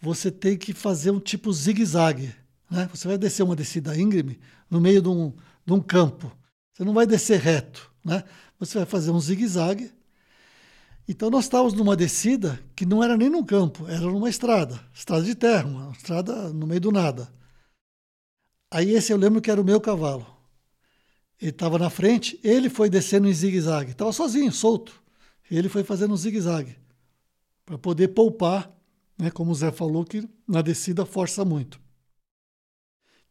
[0.00, 2.34] você tem que fazer um tipo zigue-zague.
[2.72, 2.88] Né?
[2.90, 5.34] Você vai descer uma descida íngreme no meio de um,
[5.66, 6.34] de um campo.
[6.72, 7.92] Você não vai descer reto.
[8.02, 8.24] Né?
[8.58, 9.92] Você vai fazer um zigue-zague.
[11.06, 15.24] Então nós estávamos numa descida que não era nem num campo, era numa estrada, estrada
[15.24, 17.30] de terra, uma estrada no meio do nada.
[18.70, 20.24] Aí esse eu lembro que era o meu cavalo.
[21.38, 23.90] Ele estava na frente, ele foi descendo em zigue-zague.
[23.90, 25.02] Estava sozinho, solto.
[25.50, 26.76] Ele foi fazendo um zigue-zague
[27.66, 28.72] para poder poupar,
[29.18, 31.81] né, como o Zé falou, que na descida força muito.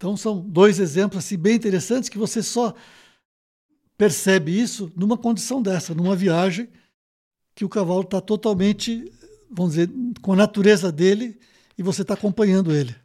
[0.02, 2.74] Então são dois exemplos assim, bem interessantes que você só
[3.96, 6.68] percebe isso numa condição dessa, numa viagem
[7.54, 9.06] que o cavalo está totalmente,
[9.52, 9.92] vamos dizer,
[10.24, 11.40] com a natureza dele
[11.78, 12.96] e você está acompanhando ele.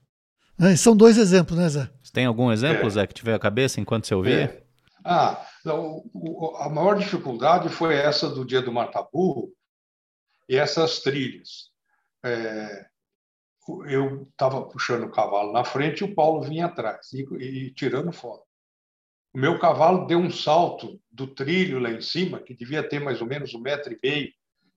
[0.58, 0.74] Né?
[0.74, 1.90] São dois exemplos, né, Zé?
[2.02, 2.90] Você tem algum exemplo, é.
[2.90, 4.44] Zé, que tiver a cabeça enquanto você ouvia?
[4.44, 4.62] É.
[5.04, 9.52] Ah, o, a maior dificuldade foi essa do dia do Mataburro
[10.48, 11.68] e essas trilhas.
[12.24, 12.86] É,
[13.86, 18.12] eu estava puxando o cavalo na frente e o Paulo vinha atrás e, e tirando
[18.12, 18.44] foto.
[19.34, 23.20] O meu cavalo deu um salto do trilho lá em cima, que devia ter mais
[23.20, 24.32] ou menos um metro e meio,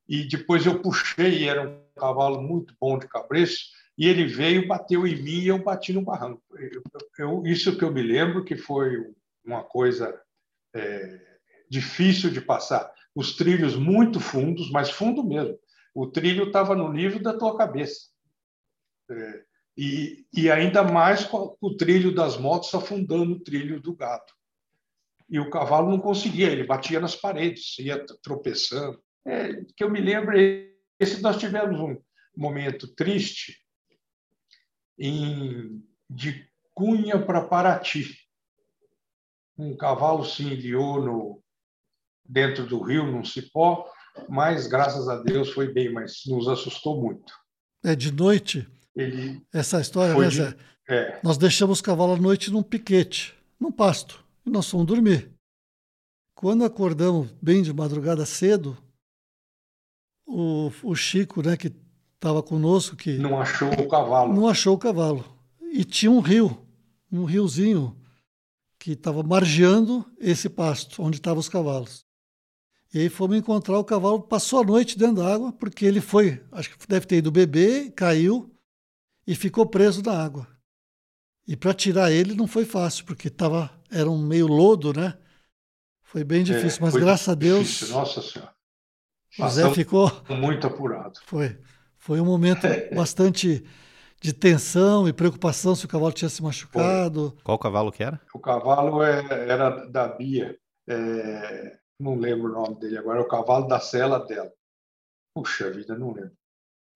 [0.08, 5.06] e depois eu puxei, era um cavalo muito bom de cabreço, e ele veio, bateu
[5.06, 6.42] em mim e eu bati no barranco.
[6.58, 6.84] Eu,
[7.20, 8.98] eu, isso que eu me lembro que foi
[9.46, 10.20] uma coisa
[10.74, 11.20] é,
[11.70, 12.92] difícil de passar.
[13.14, 15.58] Os trilhos muito fundos, mas fundo mesmo.
[15.94, 18.10] O trilho estava no nível da tua cabeça.
[19.10, 19.44] É,
[19.78, 24.34] e, e ainda mais com o trilho das motos afundando o trilho do gato.
[25.30, 29.02] E o cavalo não conseguia, ele batia nas paredes, ia tropeçando.
[29.26, 30.34] É, que eu me lembro,
[31.00, 31.98] esse nós tivemos um
[32.36, 33.58] momento triste,
[34.98, 38.18] em, de Cunha para Paraty.
[39.58, 41.44] Um cavalo se enviou no,
[42.26, 43.90] dentro do rio, num cipó,
[44.28, 47.34] mas graças a Deus foi bem, mas nos assustou muito.
[47.84, 48.68] É de noite?
[48.96, 50.56] Ele Essa história, né, Zé?
[50.88, 51.20] É.
[51.24, 55.32] Nós deixamos o cavalo à noite num piquete, num pasto, e nós fomos dormir.
[56.34, 58.78] Quando acordamos bem de madrugada cedo,
[60.26, 61.72] o, o Chico, né, que
[62.16, 64.34] estava conosco que não achou o cavalo.
[64.34, 65.26] Não achou o cavalo.
[65.72, 66.66] E tinha um rio,
[67.12, 67.96] um riozinho
[68.78, 72.06] que estava margeando esse pasto onde estavam os cavalos.
[72.94, 76.44] E aí fomos encontrar o cavalo, passou a noite dentro da água, porque ele foi,
[76.52, 78.50] acho que deve ter ido beber, caiu
[79.30, 80.48] e ficou preso na água.
[81.48, 85.16] E para tirar ele não foi fácil, porque tava, era um meio lodo, né?
[86.02, 87.68] Foi bem é, difícil, é, mas graças a Deus.
[87.68, 87.96] Difícil.
[87.96, 88.52] Nossa Senhora.
[89.30, 90.12] José ficou.
[90.30, 91.20] Muito apurado.
[91.26, 91.62] Foi.
[91.96, 92.62] Foi um momento
[92.96, 93.64] bastante
[94.20, 97.38] de tensão e preocupação se o cavalo tinha se machucado.
[97.44, 98.20] Qual cavalo que era?
[98.34, 100.58] O cavalo é, era da Bia.
[100.88, 103.20] É, não lembro o nome dele agora.
[103.20, 104.52] É o cavalo da cela dela.
[105.36, 106.39] Puxa vida, não lembro.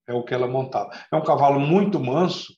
[0.07, 0.91] É o que ela montava.
[1.11, 2.55] É um cavalo muito manso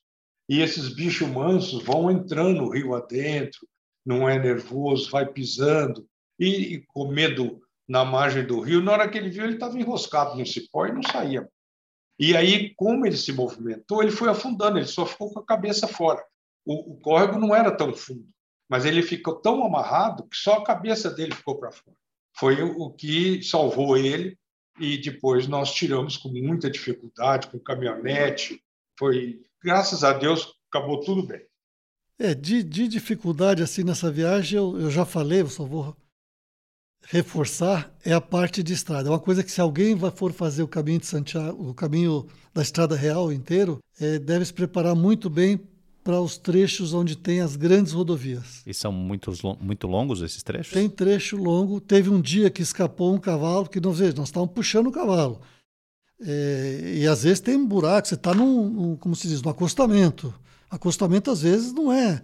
[0.49, 3.67] e esses bichos mansos vão entrando no rio adentro,
[4.05, 6.07] não é nervoso, vai pisando
[6.39, 8.81] e, e com medo na margem do rio.
[8.81, 11.47] Na hora que ele viu, ele estava enroscado no cipó e não saía
[12.17, 15.87] e aí, como ele se movimentou, ele foi afundando, ele só ficou com a cabeça
[15.87, 16.23] fora.
[16.65, 18.27] O, o córrego não era tão fundo,
[18.69, 21.97] mas ele ficou tão amarrado que só a cabeça dele ficou para fora.
[22.37, 24.37] Foi o, que salvou ele
[24.79, 28.61] e depois nós tiramos com muita dificuldade, com caminhonete.
[28.97, 31.41] Foi, graças a Deus, acabou tudo bem.
[32.17, 35.95] É, de, de dificuldade assim nessa viagem, eu, eu já falei, eu só vou
[37.07, 39.09] reforçar é a parte de estrada.
[39.09, 42.61] É uma coisa que se alguém for fazer o caminho de Santiago, o caminho da
[42.61, 45.59] Estrada Real inteiro, é, deve se preparar muito bem
[46.05, 48.61] para os trechos onde tem as grandes rodovias.
[48.63, 50.71] E são muitos, muito longos esses trechos?
[50.71, 51.81] Tem trecho longo.
[51.81, 55.41] Teve um dia que escapou um cavalo, que nós, nós estávamos puxando o cavalo.
[56.21, 59.49] É, e às vezes tem um buraco, você está num, num, como se diz, no
[59.49, 60.31] acostamento.
[60.69, 62.21] Acostamento às vezes não é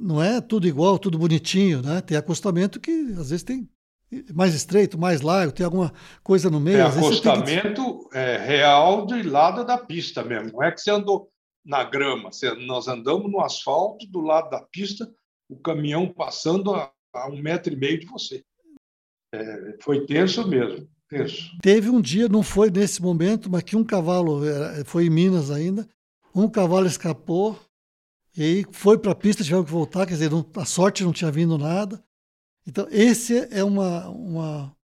[0.00, 2.00] não é tudo igual, tudo bonitinho, né?
[2.00, 3.68] Tem acostamento que às vezes tem
[4.32, 5.92] mais estreito, mais largo, tem alguma
[6.22, 6.78] coisa no meio.
[6.78, 8.16] É acostamento que...
[8.16, 10.52] é, real de lado da pista mesmo.
[10.52, 11.28] Não é que você andou
[11.64, 12.30] na grama.
[12.66, 15.12] Nós andamos no asfalto do lado da pista,
[15.48, 18.44] o caminhão passando a, a um metro e meio de você.
[19.32, 21.50] É, foi tenso mesmo, tenso.
[21.62, 24.40] Teve um dia, não foi nesse momento, mas que um cavalo,
[24.86, 25.86] foi em Minas ainda,
[26.34, 27.58] um cavalo escapou
[28.38, 31.12] e aí foi para a pista, tiveram que voltar, quer dizer, não, a sorte não
[31.12, 32.00] tinha vindo nada.
[32.64, 34.76] Então, esse é uma, uma,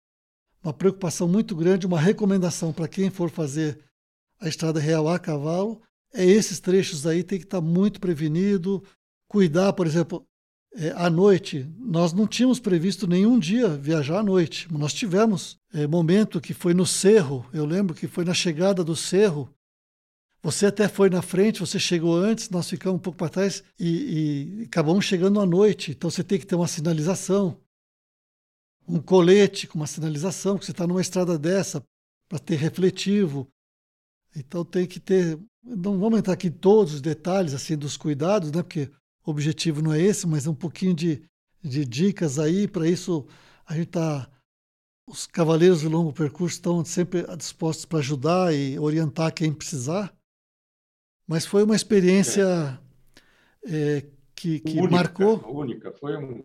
[0.64, 3.84] uma preocupação muito grande, uma recomendação para quem for fazer
[4.40, 5.82] a estrada real a cavalo,
[6.14, 8.82] é esses trechos aí tem que estar muito prevenido,
[9.28, 10.26] cuidar, por exemplo,
[10.74, 14.72] é, à noite, nós não tínhamos previsto nenhum dia viajar à noite.
[14.72, 18.96] Nós tivemos é, momento que foi no Cerro, eu lembro que foi na chegada do
[18.96, 19.52] Cerro.
[20.42, 24.60] Você até foi na frente, você chegou antes, nós ficamos um pouco para trás e,
[24.60, 25.92] e acabamos chegando à noite.
[25.92, 27.60] Então você tem que ter uma sinalização,
[28.88, 31.84] um colete com uma sinalização, que você está numa estrada dessa
[32.28, 33.46] para ter refletivo.
[34.34, 38.50] Então tem que ter não vamos entrar aqui em todos os detalhes assim dos cuidados,
[38.50, 38.62] né?
[38.62, 38.90] Porque
[39.24, 41.22] o objetivo não é esse, mas é um pouquinho de,
[41.62, 42.66] de dicas aí.
[42.66, 43.26] Para isso,
[43.64, 44.28] a gente está.
[45.08, 50.14] Os cavaleiros de longo percurso estão sempre dispostos para ajudar e orientar quem precisar.
[51.26, 52.80] Mas foi uma experiência
[53.64, 54.04] é.
[54.34, 55.56] Que, que única, marcou.
[55.56, 56.44] Única, foi, um,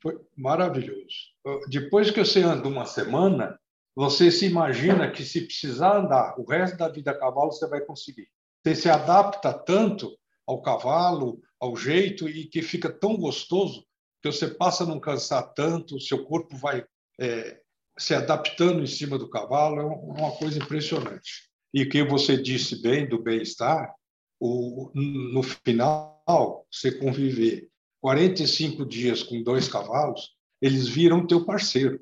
[0.00, 1.32] foi maravilhoso.
[1.68, 3.58] Depois que você anda uma semana,
[3.98, 7.80] você se imagina que se precisar andar o resto da vida a cavalo, você vai
[7.80, 8.28] conseguir.
[8.62, 13.84] Você se adapta tanto ao cavalo, ao jeito, e que fica tão gostoso
[14.22, 16.84] que você passa a não cansar tanto, seu corpo vai
[17.20, 17.60] é,
[17.98, 21.50] se adaptando em cima do cavalo, é uma coisa impressionante.
[21.74, 23.92] E o que você disse bem do bem-estar,
[24.40, 27.68] no final, você conviver
[28.00, 32.00] 45 dias com dois cavalos, eles viram teu parceiro.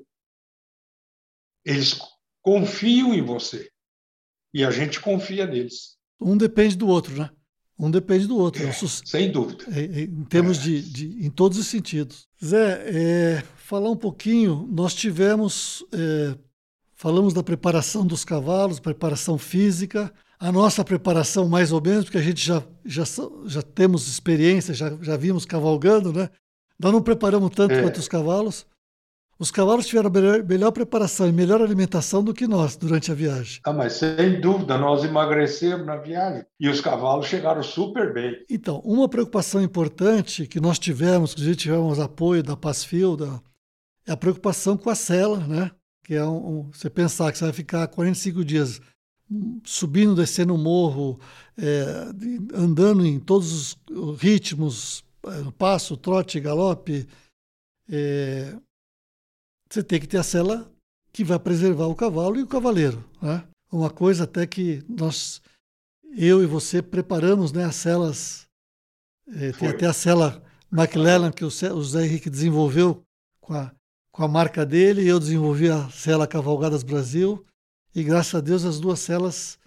[1.67, 1.99] Eles
[2.41, 3.69] confiam em você.
[4.53, 5.97] E a gente confia neles.
[6.19, 7.29] Um depende do outro, né?
[7.77, 8.65] Um depende do outro.
[8.65, 9.65] É, sem dúvida.
[9.69, 10.61] É, é, em termos é.
[10.61, 12.25] de, de, em todos os sentidos.
[12.43, 14.65] Zé, é, falar um pouquinho.
[14.71, 16.37] Nós tivemos, é,
[16.95, 20.11] falamos da preparação dos cavalos, preparação física.
[20.39, 23.03] A nossa preparação, mais ou menos, porque a gente já, já,
[23.45, 26.29] já temos experiência, já, já vimos cavalgando, né?
[26.79, 28.65] Nós não preparamos tanto quanto os cavalos.
[29.39, 33.59] Os cavalos tiveram melhor, melhor, preparação e melhor alimentação do que nós durante a viagem.
[33.63, 38.43] Ah, mas sem dúvida, nós emagrecemos na viagem e os cavalos chegaram super bem.
[38.49, 43.39] Então, uma preocupação importante que nós tivemos, que a gente tivemos apoio da Pasfil, da,
[44.07, 45.69] é a preocupação com a cela, né?
[46.03, 48.81] Que é um, um, você pensar que você vai ficar 45 dias
[49.63, 51.19] subindo, descendo o morro,
[51.57, 51.83] é,
[52.55, 57.05] andando em todos os ritmos, é, passo, trote, galope,
[57.89, 58.55] é,
[59.69, 60.71] você tem que ter a cela
[61.11, 63.03] que vai preservar o cavalo e o cavaleiro.
[63.21, 63.43] Né?
[63.71, 65.41] Uma coisa até que nós,
[66.15, 68.47] eu e você, preparamos né, as celas.
[69.35, 70.41] É, tem até a cela
[70.71, 73.03] McLellan que o Zé Henrique desenvolveu
[73.41, 73.71] com a,
[74.11, 77.45] com a marca dele, eu desenvolvi a cela Cavalgadas Brasil,
[77.93, 79.57] e graças a Deus as duas celas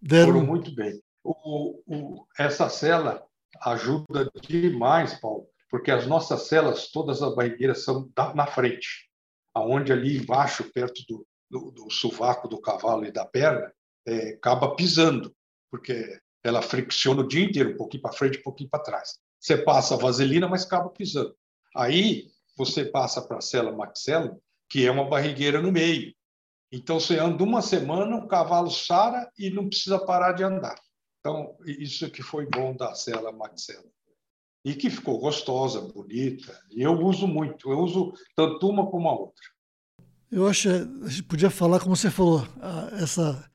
[0.00, 0.32] deram.
[0.32, 1.00] Foram muito bem.
[1.22, 3.26] O, o, essa cela
[3.60, 9.08] ajuda demais, Paulo, porque as nossas celas, todas as barrigueiras são na frente,
[9.54, 13.72] aonde ali embaixo, perto do, do, do sovaco do cavalo e da perna,
[14.06, 15.34] é, acaba pisando,
[15.70, 19.18] porque ela fricciona o dia inteiro, um pouquinho para frente, um pouquinho para trás.
[19.38, 21.34] Você passa a vaselina, mas acaba pisando.
[21.76, 24.36] Aí você passa para a cela maxela,
[24.68, 26.12] que é uma barrigueira no meio.
[26.72, 30.80] Então você anda uma semana, o cavalo sara e não precisa parar de andar.
[31.20, 33.88] Então isso que foi bom da cela maxela
[34.64, 36.58] e que ficou gostosa, bonita.
[36.70, 39.44] E eu uso muito, eu uso tanto uma como a outra.
[40.30, 42.46] Eu acho que a gente podia falar, como você falou,
[42.92, 43.50] essa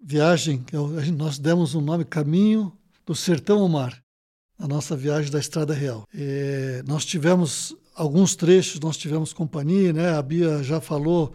[0.00, 0.78] viagem, que é
[1.12, 2.72] nós demos um nome Caminho
[3.04, 4.02] do Sertão ao Mar,
[4.58, 6.06] a nossa viagem da Estrada Real.
[6.14, 10.10] É, nós tivemos alguns trechos, nós tivemos companhia, né?
[10.10, 11.34] A Bia já falou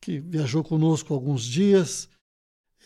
[0.00, 2.08] que viajou conosco alguns dias.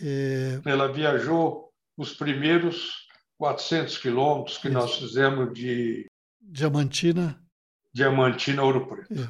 [0.01, 0.61] É...
[0.65, 3.08] Ela viajou os primeiros
[3.39, 4.77] 400 quilômetros que Isso.
[4.77, 6.07] nós fizemos de
[6.41, 7.41] Diamantina.
[7.93, 9.23] Diamantina Ouro Preto.
[9.23, 9.29] É.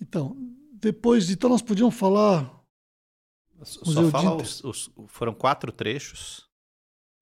[0.00, 0.36] Então,
[0.74, 1.34] depois de.
[1.34, 2.58] Então, nós podíamos falar.
[3.62, 6.46] Só fala os, os, Foram quatro trechos.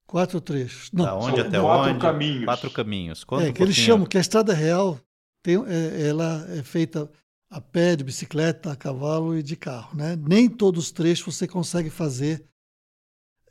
[0.06, 0.90] Quatro trechos.
[0.92, 2.00] Não, da onde até quatro onde?
[2.00, 2.44] Caminhos.
[2.44, 3.24] Quatro caminhos.
[3.24, 5.00] Conta é, um que eles chamam que a estrada real
[5.42, 7.10] tem, é, ela é feita
[7.50, 9.96] a pé, de bicicleta, a cavalo e de carro.
[9.96, 10.16] Né?
[10.16, 12.46] Nem todos os trechos você consegue fazer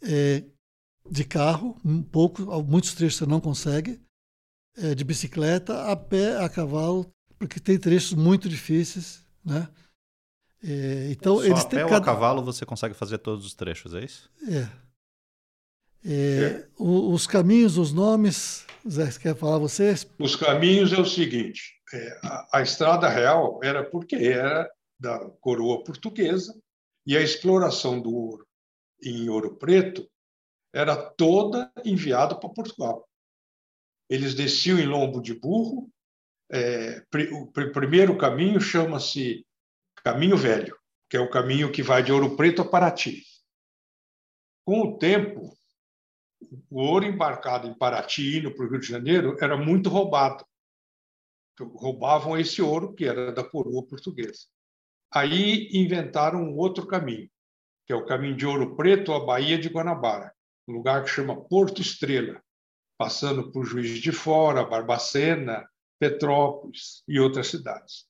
[0.02, 0.44] é,
[1.10, 4.00] de carro, um pouco, muitos trechos você não consegue,
[4.78, 9.68] é, de bicicleta, a pé, a cavalo, porque tem trechos muito difíceis, né?
[10.64, 11.92] É, então Só eles a pé cada...
[11.92, 14.32] ou a cavalo você consegue fazer todos os trechos, é isso?
[14.48, 14.68] É.
[16.04, 16.68] é, é.
[16.78, 20.08] O, os caminhos, os nomes, Zé, você quer falar vocês?
[20.18, 25.84] Os caminhos é o seguinte: é, a, a estrada real era porque era da coroa
[25.84, 26.58] portuguesa
[27.06, 28.48] e a exploração do ouro
[29.04, 30.10] em Ouro Preto
[30.76, 33.08] era toda enviada para Portugal.
[34.10, 35.90] Eles desciam em lombo de burro.
[36.52, 37.02] É,
[37.32, 39.48] o primeiro caminho chama-se
[40.04, 40.78] Caminho Velho,
[41.10, 43.24] que é o caminho que vai de Ouro Preto a Paraty.
[44.66, 45.58] Com o tempo,
[46.70, 50.46] o ouro embarcado em Paraty, indo para o Rio de Janeiro, era muito roubado.
[51.54, 54.46] Então, roubavam esse ouro, que era da coroa portuguesa.
[55.10, 57.30] Aí inventaram um outro caminho,
[57.88, 60.35] que é o caminho de Ouro Preto à Baía de Guanabara,
[60.68, 62.42] um lugar que chama Porto Estrela,
[62.98, 65.68] passando por Juiz de Fora, Barbacena,
[66.00, 68.06] Petrópolis e outras cidades.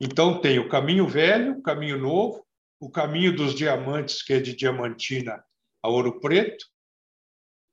[0.00, 2.44] Então tem o caminho velho, o caminho novo,
[2.80, 5.44] o caminho dos diamantes, que é de Diamantina
[5.82, 6.66] a Ouro Preto,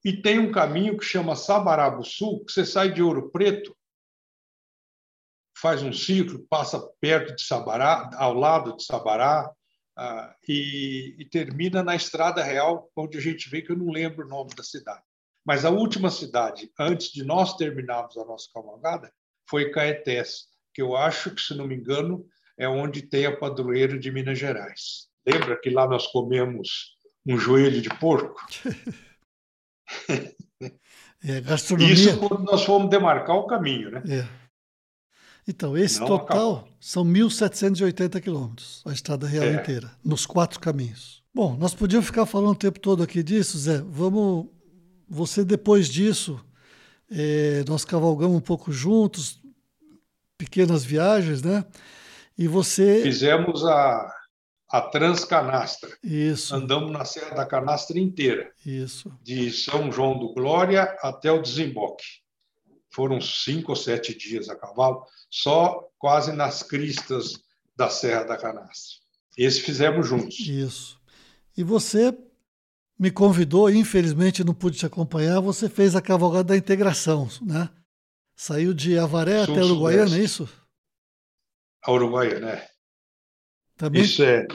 [0.03, 3.75] e tem um caminho que chama Sabarabu Sul, que você sai de Ouro Preto,
[5.57, 9.53] faz um ciclo, passa perto de Sabará, ao lado de Sabará,
[9.97, 14.25] uh, e, e, termina na Estrada Real, onde a gente vê que eu não lembro
[14.25, 15.03] o nome da cidade.
[15.45, 19.11] Mas a última cidade, antes de nós terminarmos a nossa cavalgada,
[19.49, 22.25] foi Caetés, que eu acho que, se não me engano,
[22.57, 25.07] é onde tem a padroeira de Minas Gerais.
[25.25, 28.39] Lembra que lá nós comemos um joelho de porco?
[31.23, 31.93] É, gastronomia...
[31.93, 34.01] Isso quando nós fomos demarcar o caminho, né?
[34.09, 34.40] É.
[35.51, 36.67] Então, esse Não total acabou.
[36.79, 39.55] são 1.780 quilômetros, a estrada real é.
[39.55, 41.21] inteira, nos quatro caminhos.
[41.33, 43.81] Bom, nós podíamos ficar falando o tempo todo aqui disso, Zé.
[43.81, 44.47] Vamos.
[45.09, 46.39] Você, depois disso,
[47.11, 49.41] é, nós cavalgamos um pouco juntos,
[50.37, 51.65] pequenas viagens, né?
[52.37, 53.01] E você.
[53.03, 54.09] Fizemos a,
[54.69, 55.89] a Transcanastra.
[56.01, 56.55] Isso.
[56.55, 58.49] Andamos na Serra da Canastra inteira.
[58.65, 59.11] Isso.
[59.21, 62.20] De São João do Glória até o desemboque.
[62.91, 67.41] Foram cinco ou sete dias a cavalo, só quase nas cristas
[67.75, 68.99] da Serra da Canastra.
[69.37, 70.39] Esse fizemos juntos.
[70.39, 70.99] Isso.
[71.55, 72.15] E você
[72.99, 77.69] me convidou, infelizmente não pude te acompanhar, você fez a cavalgada da integração, né?
[78.35, 80.49] Saiu de Avaré Sul, até Uruguaiana, é isso?
[81.83, 82.67] A Uruguaiana, né?
[83.77, 84.01] Também...
[84.01, 84.45] Isso é.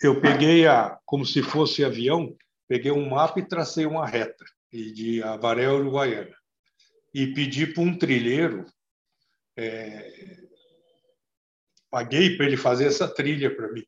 [0.00, 2.34] Eu peguei a, como se fosse avião,
[2.68, 6.37] peguei um mapa e tracei uma reta e de Avaré a Uruguaiana
[7.14, 8.66] e pedi para um trilheiro,
[9.56, 10.42] é,
[11.90, 13.84] paguei para ele fazer essa trilha para mim.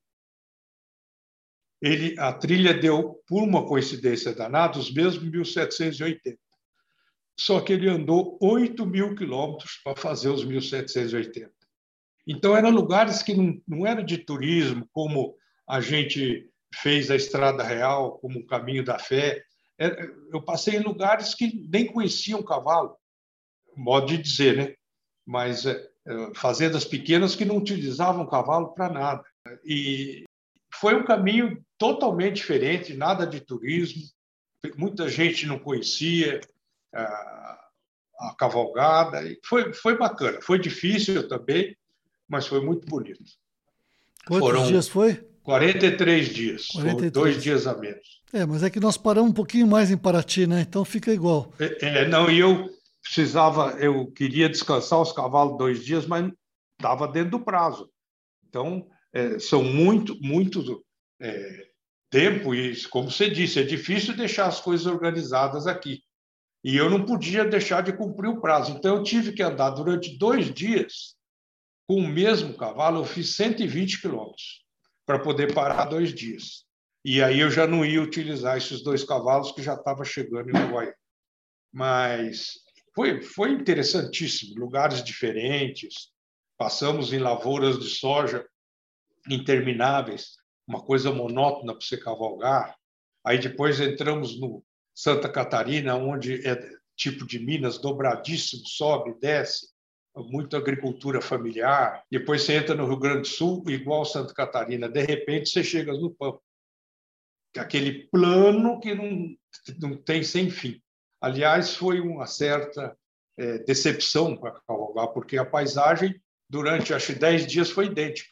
[1.82, 6.38] Ele, a trilha deu, por uma coincidência danada, os mesmos 1780
[7.40, 11.50] só que ele andou 8 mil quilômetros para fazer os 1780.
[12.26, 15.34] Então, eram lugares que não, não eram de turismo, como
[15.66, 16.50] a gente
[16.82, 19.42] fez a Estrada Real, como o Caminho da Fé.
[19.78, 22.94] É, eu passei em lugares que nem conheciam cavalo,
[23.76, 24.74] modo de dizer, né?
[25.26, 29.24] Mas é, é, fazendas pequenas que não utilizavam cavalo para nada.
[29.64, 30.24] E
[30.74, 34.02] foi um caminho totalmente diferente, nada de turismo,
[34.76, 36.40] muita gente não conhecia,
[38.20, 39.22] a cavalgada.
[39.24, 40.38] E foi, foi bacana.
[40.42, 41.76] Foi difícil também,
[42.28, 43.24] mas foi muito bonito.
[44.26, 45.24] Quantos Foram dias foi?
[45.42, 46.66] 43 dias.
[46.66, 47.12] 43.
[47.12, 48.20] dois dias a menos.
[48.32, 50.60] É, mas é que nós paramos um pouquinho mais em Paraty, né?
[50.60, 51.52] Então fica igual.
[51.58, 52.68] É, é não, e eu
[53.02, 56.30] precisava, eu queria descansar os cavalos dois dias, mas
[56.78, 57.90] estava dentro do prazo.
[58.48, 60.84] Então, é, são muito, muito
[61.20, 61.68] é,
[62.10, 66.02] tempo, e como você disse, é difícil deixar as coisas organizadas aqui.
[66.62, 68.72] E eu não podia deixar de cumprir o prazo.
[68.72, 71.16] Então, eu tive que andar durante dois dias
[71.88, 73.00] com o mesmo cavalo.
[73.00, 74.64] Eu fiz 120 quilômetros
[75.06, 76.64] para poder parar dois dias.
[77.04, 80.56] E aí eu já não ia utilizar esses dois cavalos que já estava chegando em
[80.56, 80.92] Uruguai.
[81.72, 82.58] Mas
[82.94, 84.58] foi, foi interessantíssimo.
[84.60, 86.10] Lugares diferentes.
[86.58, 88.46] Passamos em lavouras de soja
[89.28, 90.36] intermináveis,
[90.66, 92.76] uma coisa monótona para você cavalgar.
[93.24, 94.64] Aí depois entramos no,
[94.94, 96.60] Santa Catarina, onde é
[96.94, 99.68] tipo de Minas, dobradíssimo, sobe, desce.
[100.14, 102.04] muita agricultura familiar.
[102.10, 105.92] Depois você entra no Rio Grande do Sul, igual Santa Catarina, de repente você chega
[105.92, 106.40] no Pampa.
[107.56, 109.34] Aquele plano que não,
[109.80, 110.80] não tem sem fim.
[111.20, 112.96] Aliás, foi uma certa
[113.36, 118.30] é, decepção para cavalgar, porque a paisagem, durante acho 10 dias, foi idêntica.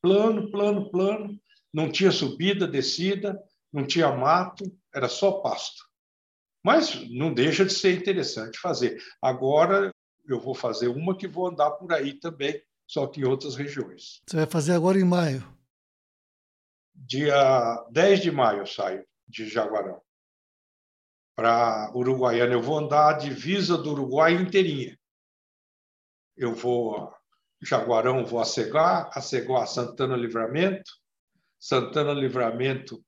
[0.00, 1.38] Plano, plano, plano,
[1.72, 3.38] não tinha subida, descida,
[3.72, 4.64] não tinha mato,
[4.94, 5.84] era só pasto.
[6.62, 9.02] Mas não deixa de ser interessante fazer.
[9.20, 9.90] Agora
[10.26, 14.22] eu vou fazer uma que vou andar por aí também, só que em outras regiões.
[14.26, 15.46] Você vai fazer agora em maio?
[16.94, 20.03] Dia 10 de maio eu saio de Jaguarão
[21.34, 22.52] para Uruguaiana.
[22.52, 24.98] Eu vou andar a divisa do Uruguai inteirinha.
[26.36, 27.12] Eu vou
[27.62, 30.90] Jaguarão, vou a Ceguá, a Ceguá, Santana Livramento,
[31.58, 33.02] Santana Livramento,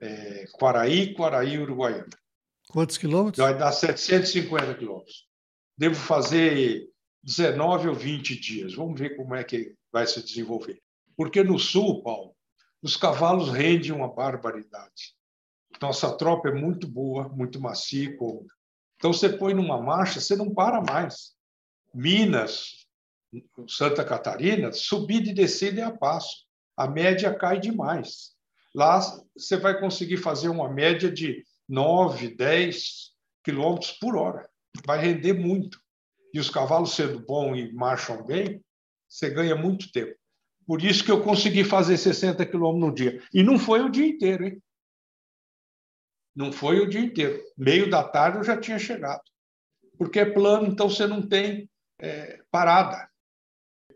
[0.00, 2.08] é, Quaraí, Quaraí, Uruguaiana.
[2.68, 3.42] Quantos quilômetros?
[3.42, 5.26] Vai dar 750 quilômetros.
[5.76, 6.88] Devo fazer
[7.22, 8.74] 19 ou 20 dias.
[8.74, 10.80] Vamos ver como é que vai se desenvolver.
[11.16, 12.34] Porque no sul, Paulo,
[12.82, 15.17] os cavalos rendem uma barbaridade.
[15.80, 18.10] Nossa tropa é muito boa, muito macia.
[18.96, 21.32] Então você põe numa marcha, você não para mais.
[21.94, 22.86] Minas,
[23.68, 26.46] Santa Catarina, subida e descida é a passo.
[26.76, 28.36] A média cai demais.
[28.74, 29.00] Lá
[29.36, 33.12] você vai conseguir fazer uma média de 9, 10
[33.44, 34.48] quilômetros por hora.
[34.84, 35.80] Vai render muito.
[36.32, 38.62] E os cavalos sendo bons e marcham bem,
[39.08, 40.14] você ganha muito tempo.
[40.66, 43.22] Por isso que eu consegui fazer 60 quilômetros no dia.
[43.32, 44.62] E não foi o dia inteiro, hein?
[46.38, 47.42] Não foi o dia inteiro.
[47.56, 49.22] Meio da tarde eu já tinha chegado.
[49.98, 51.68] Porque é plano, então você não tem
[51.98, 53.08] é, parada.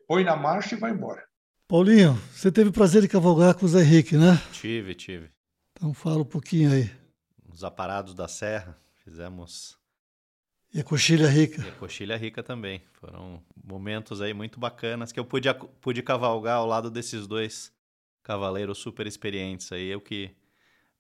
[0.08, 1.24] Põe na marcha e vai embora.
[1.68, 4.42] Paulinho, você teve o prazer de cavalgar com o Zé Henrique, né?
[4.52, 5.30] Tive, tive.
[5.70, 6.90] Então fala um pouquinho aí
[7.52, 9.78] os aparados da serra, fizemos.
[10.74, 11.62] E a coxilha rica.
[11.62, 12.82] E a coxilha rica também.
[12.94, 15.48] Foram momentos aí muito bacanas que eu pude,
[15.80, 17.72] pude cavalgar ao lado desses dois
[18.22, 19.86] cavaleiros super experientes aí.
[19.86, 20.34] Eu que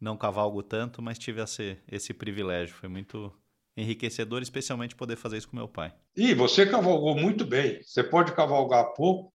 [0.02, 2.74] não cavalgo tanto, mas tive esse, esse privilégio.
[2.74, 3.32] Foi muito
[3.76, 5.94] enriquecedor, especialmente poder fazer isso com meu pai.
[6.16, 7.80] E você cavalgou muito bem.
[7.82, 9.32] Você pode cavalgar pouco,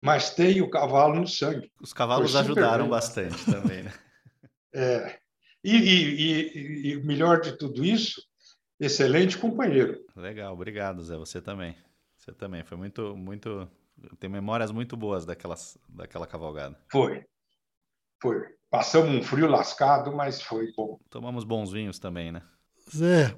[0.00, 1.70] mas tem o cavalo no sangue.
[1.80, 2.90] Os cavalos ajudaram bem.
[2.90, 3.92] bastante também, né?
[4.76, 5.20] É.
[5.62, 8.20] E, e, e, o melhor de tudo isso,
[8.78, 10.04] excelente companheiro.
[10.16, 11.16] Legal, obrigado, Zé.
[11.16, 11.76] Você também.
[12.18, 12.64] Você também.
[12.64, 13.70] Foi muito, muito.
[14.18, 16.76] Tem memórias muito boas daquelas, daquela cavalgada.
[16.90, 17.24] Foi.
[18.24, 18.42] Foi.
[18.70, 20.98] Passamos um frio lascado, mas foi bom.
[21.10, 22.40] Tomamos bons vinhos também, né?
[22.90, 23.36] Zé,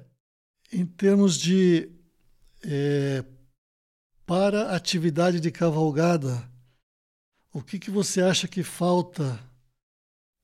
[0.71, 1.91] em termos de.
[2.63, 3.21] É,
[4.25, 6.41] para a atividade de cavalgada,
[7.53, 9.37] o que, que você acha que falta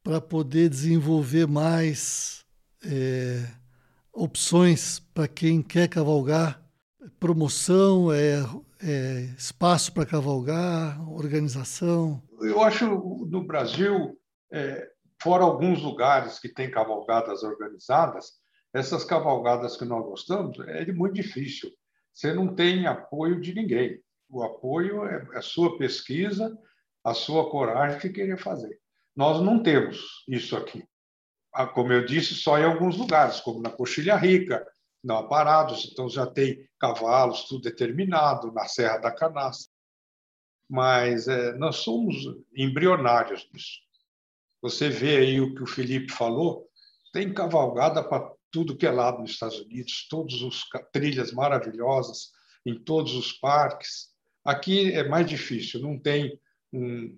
[0.04, 2.44] para poder desenvolver mais
[2.86, 3.48] é,
[4.12, 6.62] opções para quem quer cavalgar,
[7.18, 8.44] promoção, é,
[8.82, 12.22] é espaço para cavalgar, organização?
[12.42, 14.20] Eu acho no Brasil,
[14.54, 14.88] é,
[15.22, 18.34] fora alguns lugares que tem cavalgadas organizadas,
[18.72, 21.72] essas cavalgadas que nós gostamos é muito difícil.
[22.14, 24.00] Você não tem apoio de ninguém.
[24.30, 26.56] O apoio é a sua pesquisa,
[27.04, 28.80] a sua coragem de querer fazer.
[29.16, 30.88] Nós não temos isso aqui.
[31.52, 34.66] Ah, como eu disse, só em alguns lugares, como na Coxilha Rica,
[35.04, 39.72] na Aparados, então já tem cavalos, tudo determinado, na Serra da Canastra.
[40.68, 42.16] Mas é, nós somos
[42.56, 43.83] embrionários nisso.
[44.64, 46.68] Você vê aí o que o Felipe falou,
[47.12, 52.32] tem cavalgada para tudo que é lado nos Estados Unidos, todas as trilhas maravilhosas,
[52.66, 54.14] em todos os parques.
[54.46, 56.40] Aqui é mais difícil, não tem
[56.72, 57.16] um,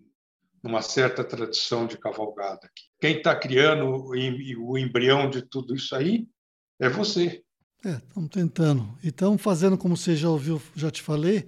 [0.63, 2.67] uma certa tradição de cavalgada.
[2.99, 6.27] Quem está criando o embrião de tudo isso aí
[6.79, 7.43] é você.
[7.85, 8.97] É, estamos tentando.
[9.03, 11.47] E estamos fazendo, como você já ouviu, já te falei,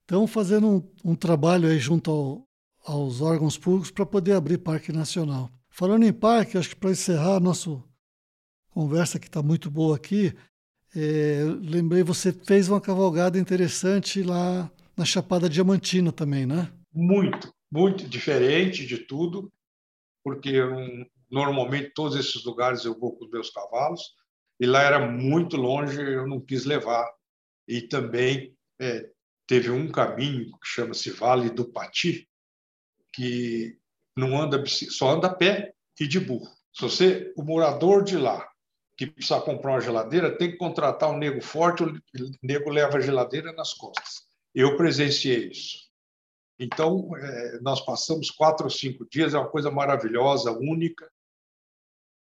[0.00, 2.48] estamos fazendo um, um, trabalho aí junto ao,
[2.84, 5.50] aos órgãos públicos para poder abrir parque nacional.
[5.70, 7.82] Falando em parque, acho que para encerrar a nossa
[8.70, 10.34] conversa que está muito boa aqui,
[10.94, 16.70] é, lembrei, você fez uma cavalgada interessante lá na Chapada Diamantina também, né?
[16.92, 19.50] Muito muito diferente de tudo,
[20.22, 20.70] porque eu,
[21.30, 24.14] normalmente todos esses lugares eu vou com os meus cavalos,
[24.60, 27.10] e lá era muito longe, eu não quis levar.
[27.66, 29.08] E também é,
[29.46, 32.28] teve um caminho que chama-se Vale do Pati,
[33.12, 33.78] que
[34.16, 36.50] não anda só anda a pé e de burro.
[36.72, 38.48] Se você, o morador de lá,
[38.96, 42.00] que precisa comprar uma geladeira, tem que contratar um nego forte, o
[42.42, 44.22] nego leva a geladeira nas costas.
[44.54, 45.90] Eu presenciei isso.
[46.58, 51.10] Então, é, nós passamos quatro ou cinco dias, é uma coisa maravilhosa, única.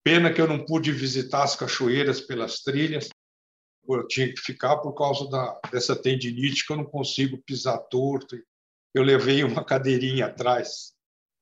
[0.04, 3.10] Pena que eu não pude visitar as cachoeiras pelas trilhas,
[3.88, 8.36] eu tinha que ficar por causa da, dessa tendinite que eu não consigo pisar torto.
[8.94, 10.94] Eu levei uma cadeirinha atrás,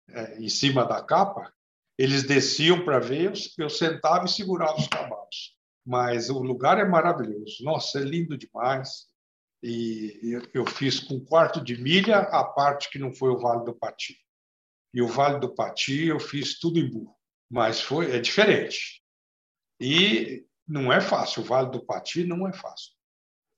[0.09, 1.51] é, em cima da capa,
[1.97, 5.57] eles desciam para ver, eu, sentava e segurava os cavalos.
[5.85, 7.63] Mas o lugar é maravilhoso.
[7.63, 9.07] Nossa, é lindo demais.
[9.61, 13.65] E eu fiz com um quarto de milha a parte que não foi o Vale
[13.65, 14.17] do Pati.
[14.93, 17.15] E o Vale do Pati eu fiz tudo em burro.
[17.49, 19.03] Mas foi é diferente.
[19.79, 21.41] E não é fácil.
[21.41, 22.93] O Vale do Pati não é fácil.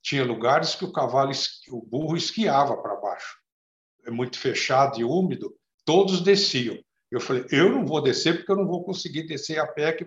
[0.01, 1.31] Tinha lugares que o cavalo,
[1.69, 3.40] o burro esquiava para baixo.
[4.11, 5.55] É muito fechado e úmido.
[5.85, 6.77] Todos desciam.
[7.09, 9.93] Eu falei, eu não vou descer porque eu não vou conseguir descer a pé.
[9.93, 10.05] Que...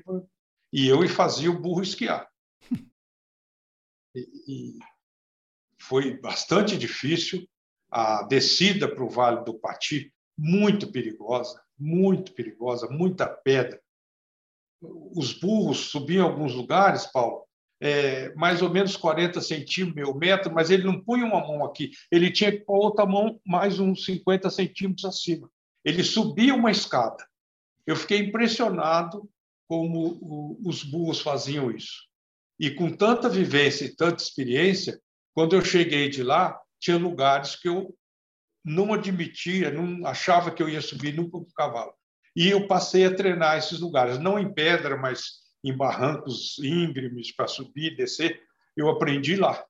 [0.73, 2.29] E eu e fazia o burro esquiar.
[4.17, 4.79] E, e
[5.77, 7.45] foi bastante difícil.
[7.91, 13.83] A descida para o Vale do Pati, muito perigosa, muito perigosa, muita pedra
[15.15, 17.47] os burros subiam em alguns lugares, Paulo,
[17.85, 21.91] é, mais ou menos 40 centímetros, meio metro, mas ele não punha uma mão aqui,
[22.11, 25.51] ele tinha que pôr outra mão mais uns 50 centímetros acima.
[25.85, 27.23] Ele subia uma escada.
[27.87, 29.29] Eu fiquei impressionado
[29.69, 32.05] como os burros faziam isso.
[32.59, 34.99] E com tanta vivência e tanta experiência,
[35.35, 37.95] quando eu cheguei de lá, tinha lugares que eu
[38.65, 41.93] não admitia, não achava que eu ia subir nunca com o cavalo.
[42.35, 47.49] E eu passei a treinar esses lugares, não em pedra, mas em barrancos íngremes para
[47.49, 48.43] subir e descer.
[48.77, 49.65] Eu aprendi lá.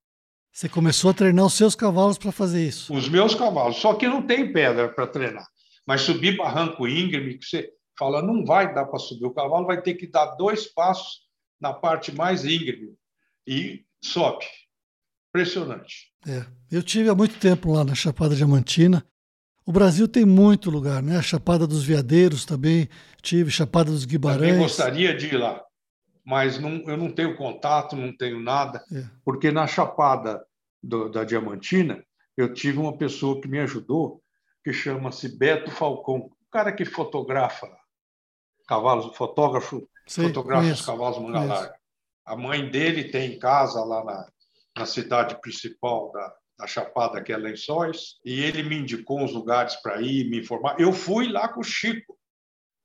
[0.52, 2.92] Você começou a treinar os seus cavalos para fazer isso?
[2.92, 5.46] Os meus cavalos, só que não tem pedra para treinar.
[5.86, 9.26] Mas subir barranco íngreme, que você fala, não vai dar para subir.
[9.26, 11.22] O cavalo vai ter que dar dois passos
[11.60, 12.94] na parte mais íngreme
[13.46, 14.44] e sobe.
[15.30, 16.12] Impressionante.
[16.26, 16.44] É.
[16.70, 19.04] Eu tive há muito tempo lá na Chapada Diamantina
[19.66, 21.16] o Brasil tem muito lugar, né?
[21.16, 22.88] A Chapada dos Veadeiros também
[23.22, 24.50] tive, Chapada dos Guimarães.
[24.50, 25.62] Também gostaria de ir lá,
[26.24, 29.04] mas não, eu não tenho contato, não tenho nada, é.
[29.24, 30.44] porque na Chapada
[30.82, 32.04] do, da Diamantina
[32.36, 34.22] eu tive uma pessoa que me ajudou,
[34.64, 37.68] que chama-se Beto Falcão, um cara que fotografa
[38.66, 41.74] cavalos, fotógrafo, Sei, fotografa os cavalos manga larga.
[42.24, 44.28] A mãe dele tem casa lá na,
[44.78, 49.76] na cidade principal da, na Chapada, que é Lençóis, e ele me indicou os lugares
[49.76, 50.80] para ir, me informar.
[50.80, 52.18] Eu fui lá com o Chico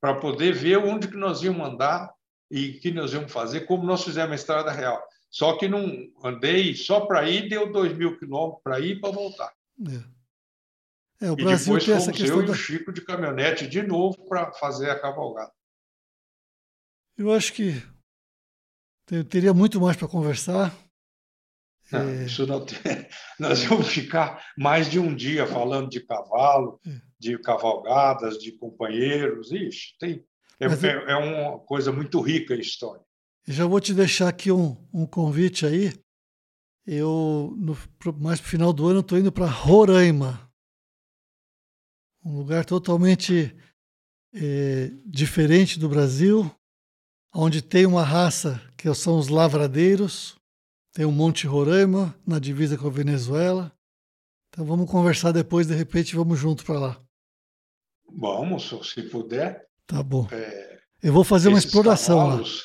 [0.01, 2.11] para poder ver onde que nós íamos andar
[2.49, 5.01] e que nós íamos fazer, como nós fizemos a Estrada Real.
[5.29, 9.13] Só que não andei só para ir, deu dois mil quilômetros para ir e para
[9.13, 9.53] voltar.
[11.21, 11.27] É.
[11.27, 11.31] é.
[11.31, 12.47] o Brasil e depois tem essa questão eu da...
[12.47, 15.51] e o Chico de caminhonete de novo para fazer a cavalgada.
[17.15, 17.73] Eu acho que
[19.29, 20.75] teria muito mais para conversar.
[21.91, 22.25] Não, é...
[22.25, 22.77] isso não tem...
[23.39, 27.01] Nós vamos ficar mais de um dia falando de cavalo, é.
[27.19, 29.51] de cavalgadas, de companheiros.
[29.51, 30.25] Ixi, tem...
[30.59, 33.03] é, é, é uma coisa muito rica a história.
[33.47, 35.93] Já vou te deixar aqui um, um convite aí.
[36.85, 37.77] Eu, no,
[38.19, 40.51] mais para o final do ano, estou indo para Roraima.
[42.23, 43.55] Um lugar totalmente
[44.33, 46.51] é, diferente do Brasil,
[47.33, 50.35] onde tem uma raça que são os lavradeiros,
[50.93, 53.71] tem o Monte Roraima, na divisa com a Venezuela.
[54.49, 57.03] Então vamos conversar depois, de repente vamos junto para lá.
[58.11, 59.68] Vamos, se puder.
[59.89, 60.27] Tá bom.
[60.31, 62.63] É, Eu vou fazer uma exploração cavalos,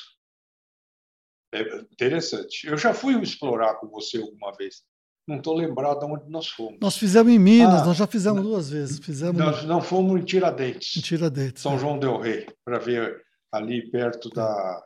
[1.53, 1.59] lá.
[1.59, 2.67] É interessante.
[2.67, 4.83] Eu já fui explorar com você alguma vez.
[5.27, 6.77] Não estou lembrado de onde nós fomos.
[6.79, 8.99] Nós fizemos em Minas, ah, nós já fizemos não, duas vezes.
[8.99, 10.95] Fizemos nós não fomos em Tiradentes.
[10.95, 11.63] Em Tiradentes.
[11.63, 11.79] São é.
[11.79, 14.85] João del Rei, para ver ali perto da,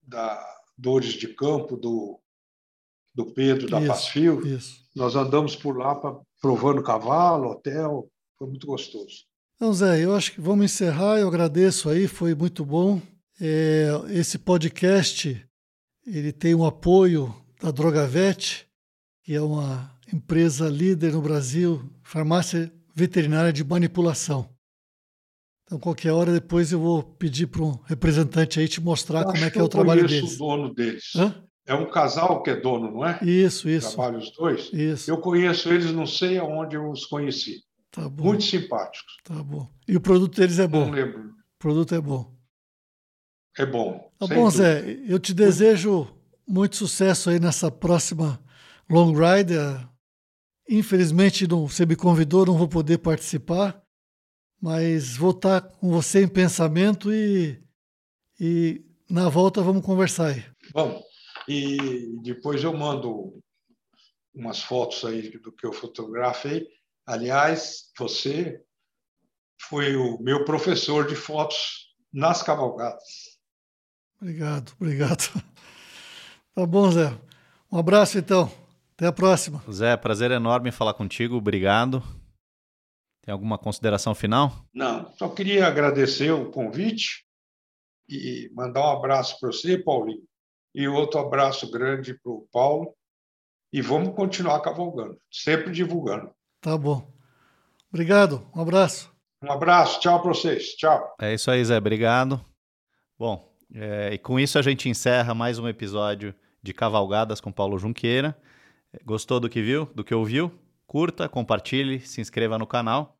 [0.00, 2.20] da Dores de Campo, do
[3.18, 4.46] do Pedro, da isso.
[4.46, 4.88] Isso.
[4.94, 9.24] Nós andamos por lá pra, provando cavalo, hotel, foi muito gostoso.
[9.58, 11.18] Então, Zé, eu acho que vamos encerrar.
[11.18, 13.02] Eu agradeço aí, foi muito bom.
[13.40, 15.44] É, esse podcast
[16.06, 18.68] ele tem o um apoio da Drogavet,
[19.24, 24.48] que é uma empresa líder no Brasil, farmácia veterinária de manipulação.
[25.64, 29.50] Então, qualquer hora depois eu vou pedir para um representante aí te mostrar como é
[29.50, 30.18] que é o trabalho deles.
[30.18, 31.04] Eu conheço o dono deles.
[31.16, 31.44] Hã?
[31.66, 33.18] É um casal que é dono, não é?
[33.24, 33.96] Isso, isso.
[33.96, 34.72] Trabalham os dois?
[34.72, 35.10] Isso.
[35.10, 37.66] Eu conheço eles, não sei aonde eu os conheci.
[37.98, 38.24] Tá bom.
[38.24, 39.16] Muito simpáticos.
[39.24, 39.68] Tá bom.
[39.88, 40.84] E o produto deles é bom?
[40.84, 41.30] Não lembro.
[41.30, 42.32] O produto é bom.
[43.58, 44.12] É bom.
[44.16, 44.50] Tá bom, dúvida.
[44.50, 45.00] Zé.
[45.08, 46.06] Eu te desejo
[46.46, 48.40] muito sucesso aí nessa próxima
[48.88, 49.54] Long Ride.
[50.70, 53.82] Infelizmente, não, você me convidou, não vou poder participar,
[54.62, 57.60] mas vou estar com você em pensamento e,
[58.38, 58.80] e
[59.10, 60.44] na volta vamos conversar aí.
[60.72, 61.02] Vamos.
[61.48, 63.42] E depois eu mando
[64.32, 66.77] umas fotos aí do que eu fotografei.
[67.08, 68.62] Aliás, você
[69.62, 73.38] foi o meu professor de fotos nas cavalgadas.
[74.20, 75.42] Obrigado, obrigado.
[76.54, 77.18] Tá bom, Zé.
[77.72, 78.52] Um abraço, então.
[78.92, 79.62] Até a próxima.
[79.72, 81.36] Zé, prazer enorme falar contigo.
[81.36, 82.02] Obrigado.
[83.22, 84.66] Tem alguma consideração final?
[84.74, 87.24] Não, só queria agradecer o convite
[88.06, 90.26] e mandar um abraço para você, Paulinho,
[90.74, 92.94] e outro abraço grande para o Paulo.
[93.72, 96.36] E vamos continuar cavalgando, sempre divulgando.
[96.60, 97.10] Tá bom.
[97.88, 99.10] Obrigado, um abraço.
[99.42, 100.74] Um abraço, tchau para vocês.
[100.74, 101.14] Tchau.
[101.20, 101.78] É isso aí, Zé.
[101.78, 102.44] Obrigado.
[103.18, 107.78] Bom, é, e com isso a gente encerra mais um episódio de Cavalgadas com Paulo
[107.78, 108.36] Junqueira.
[109.04, 110.52] Gostou do que viu, do que ouviu?
[110.86, 113.18] Curta, compartilhe, se inscreva no canal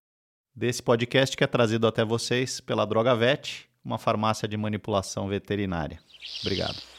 [0.55, 6.01] desse podcast que é trazido até vocês pela Droga Vet, uma farmácia de manipulação veterinária.
[6.43, 6.98] Obrigado.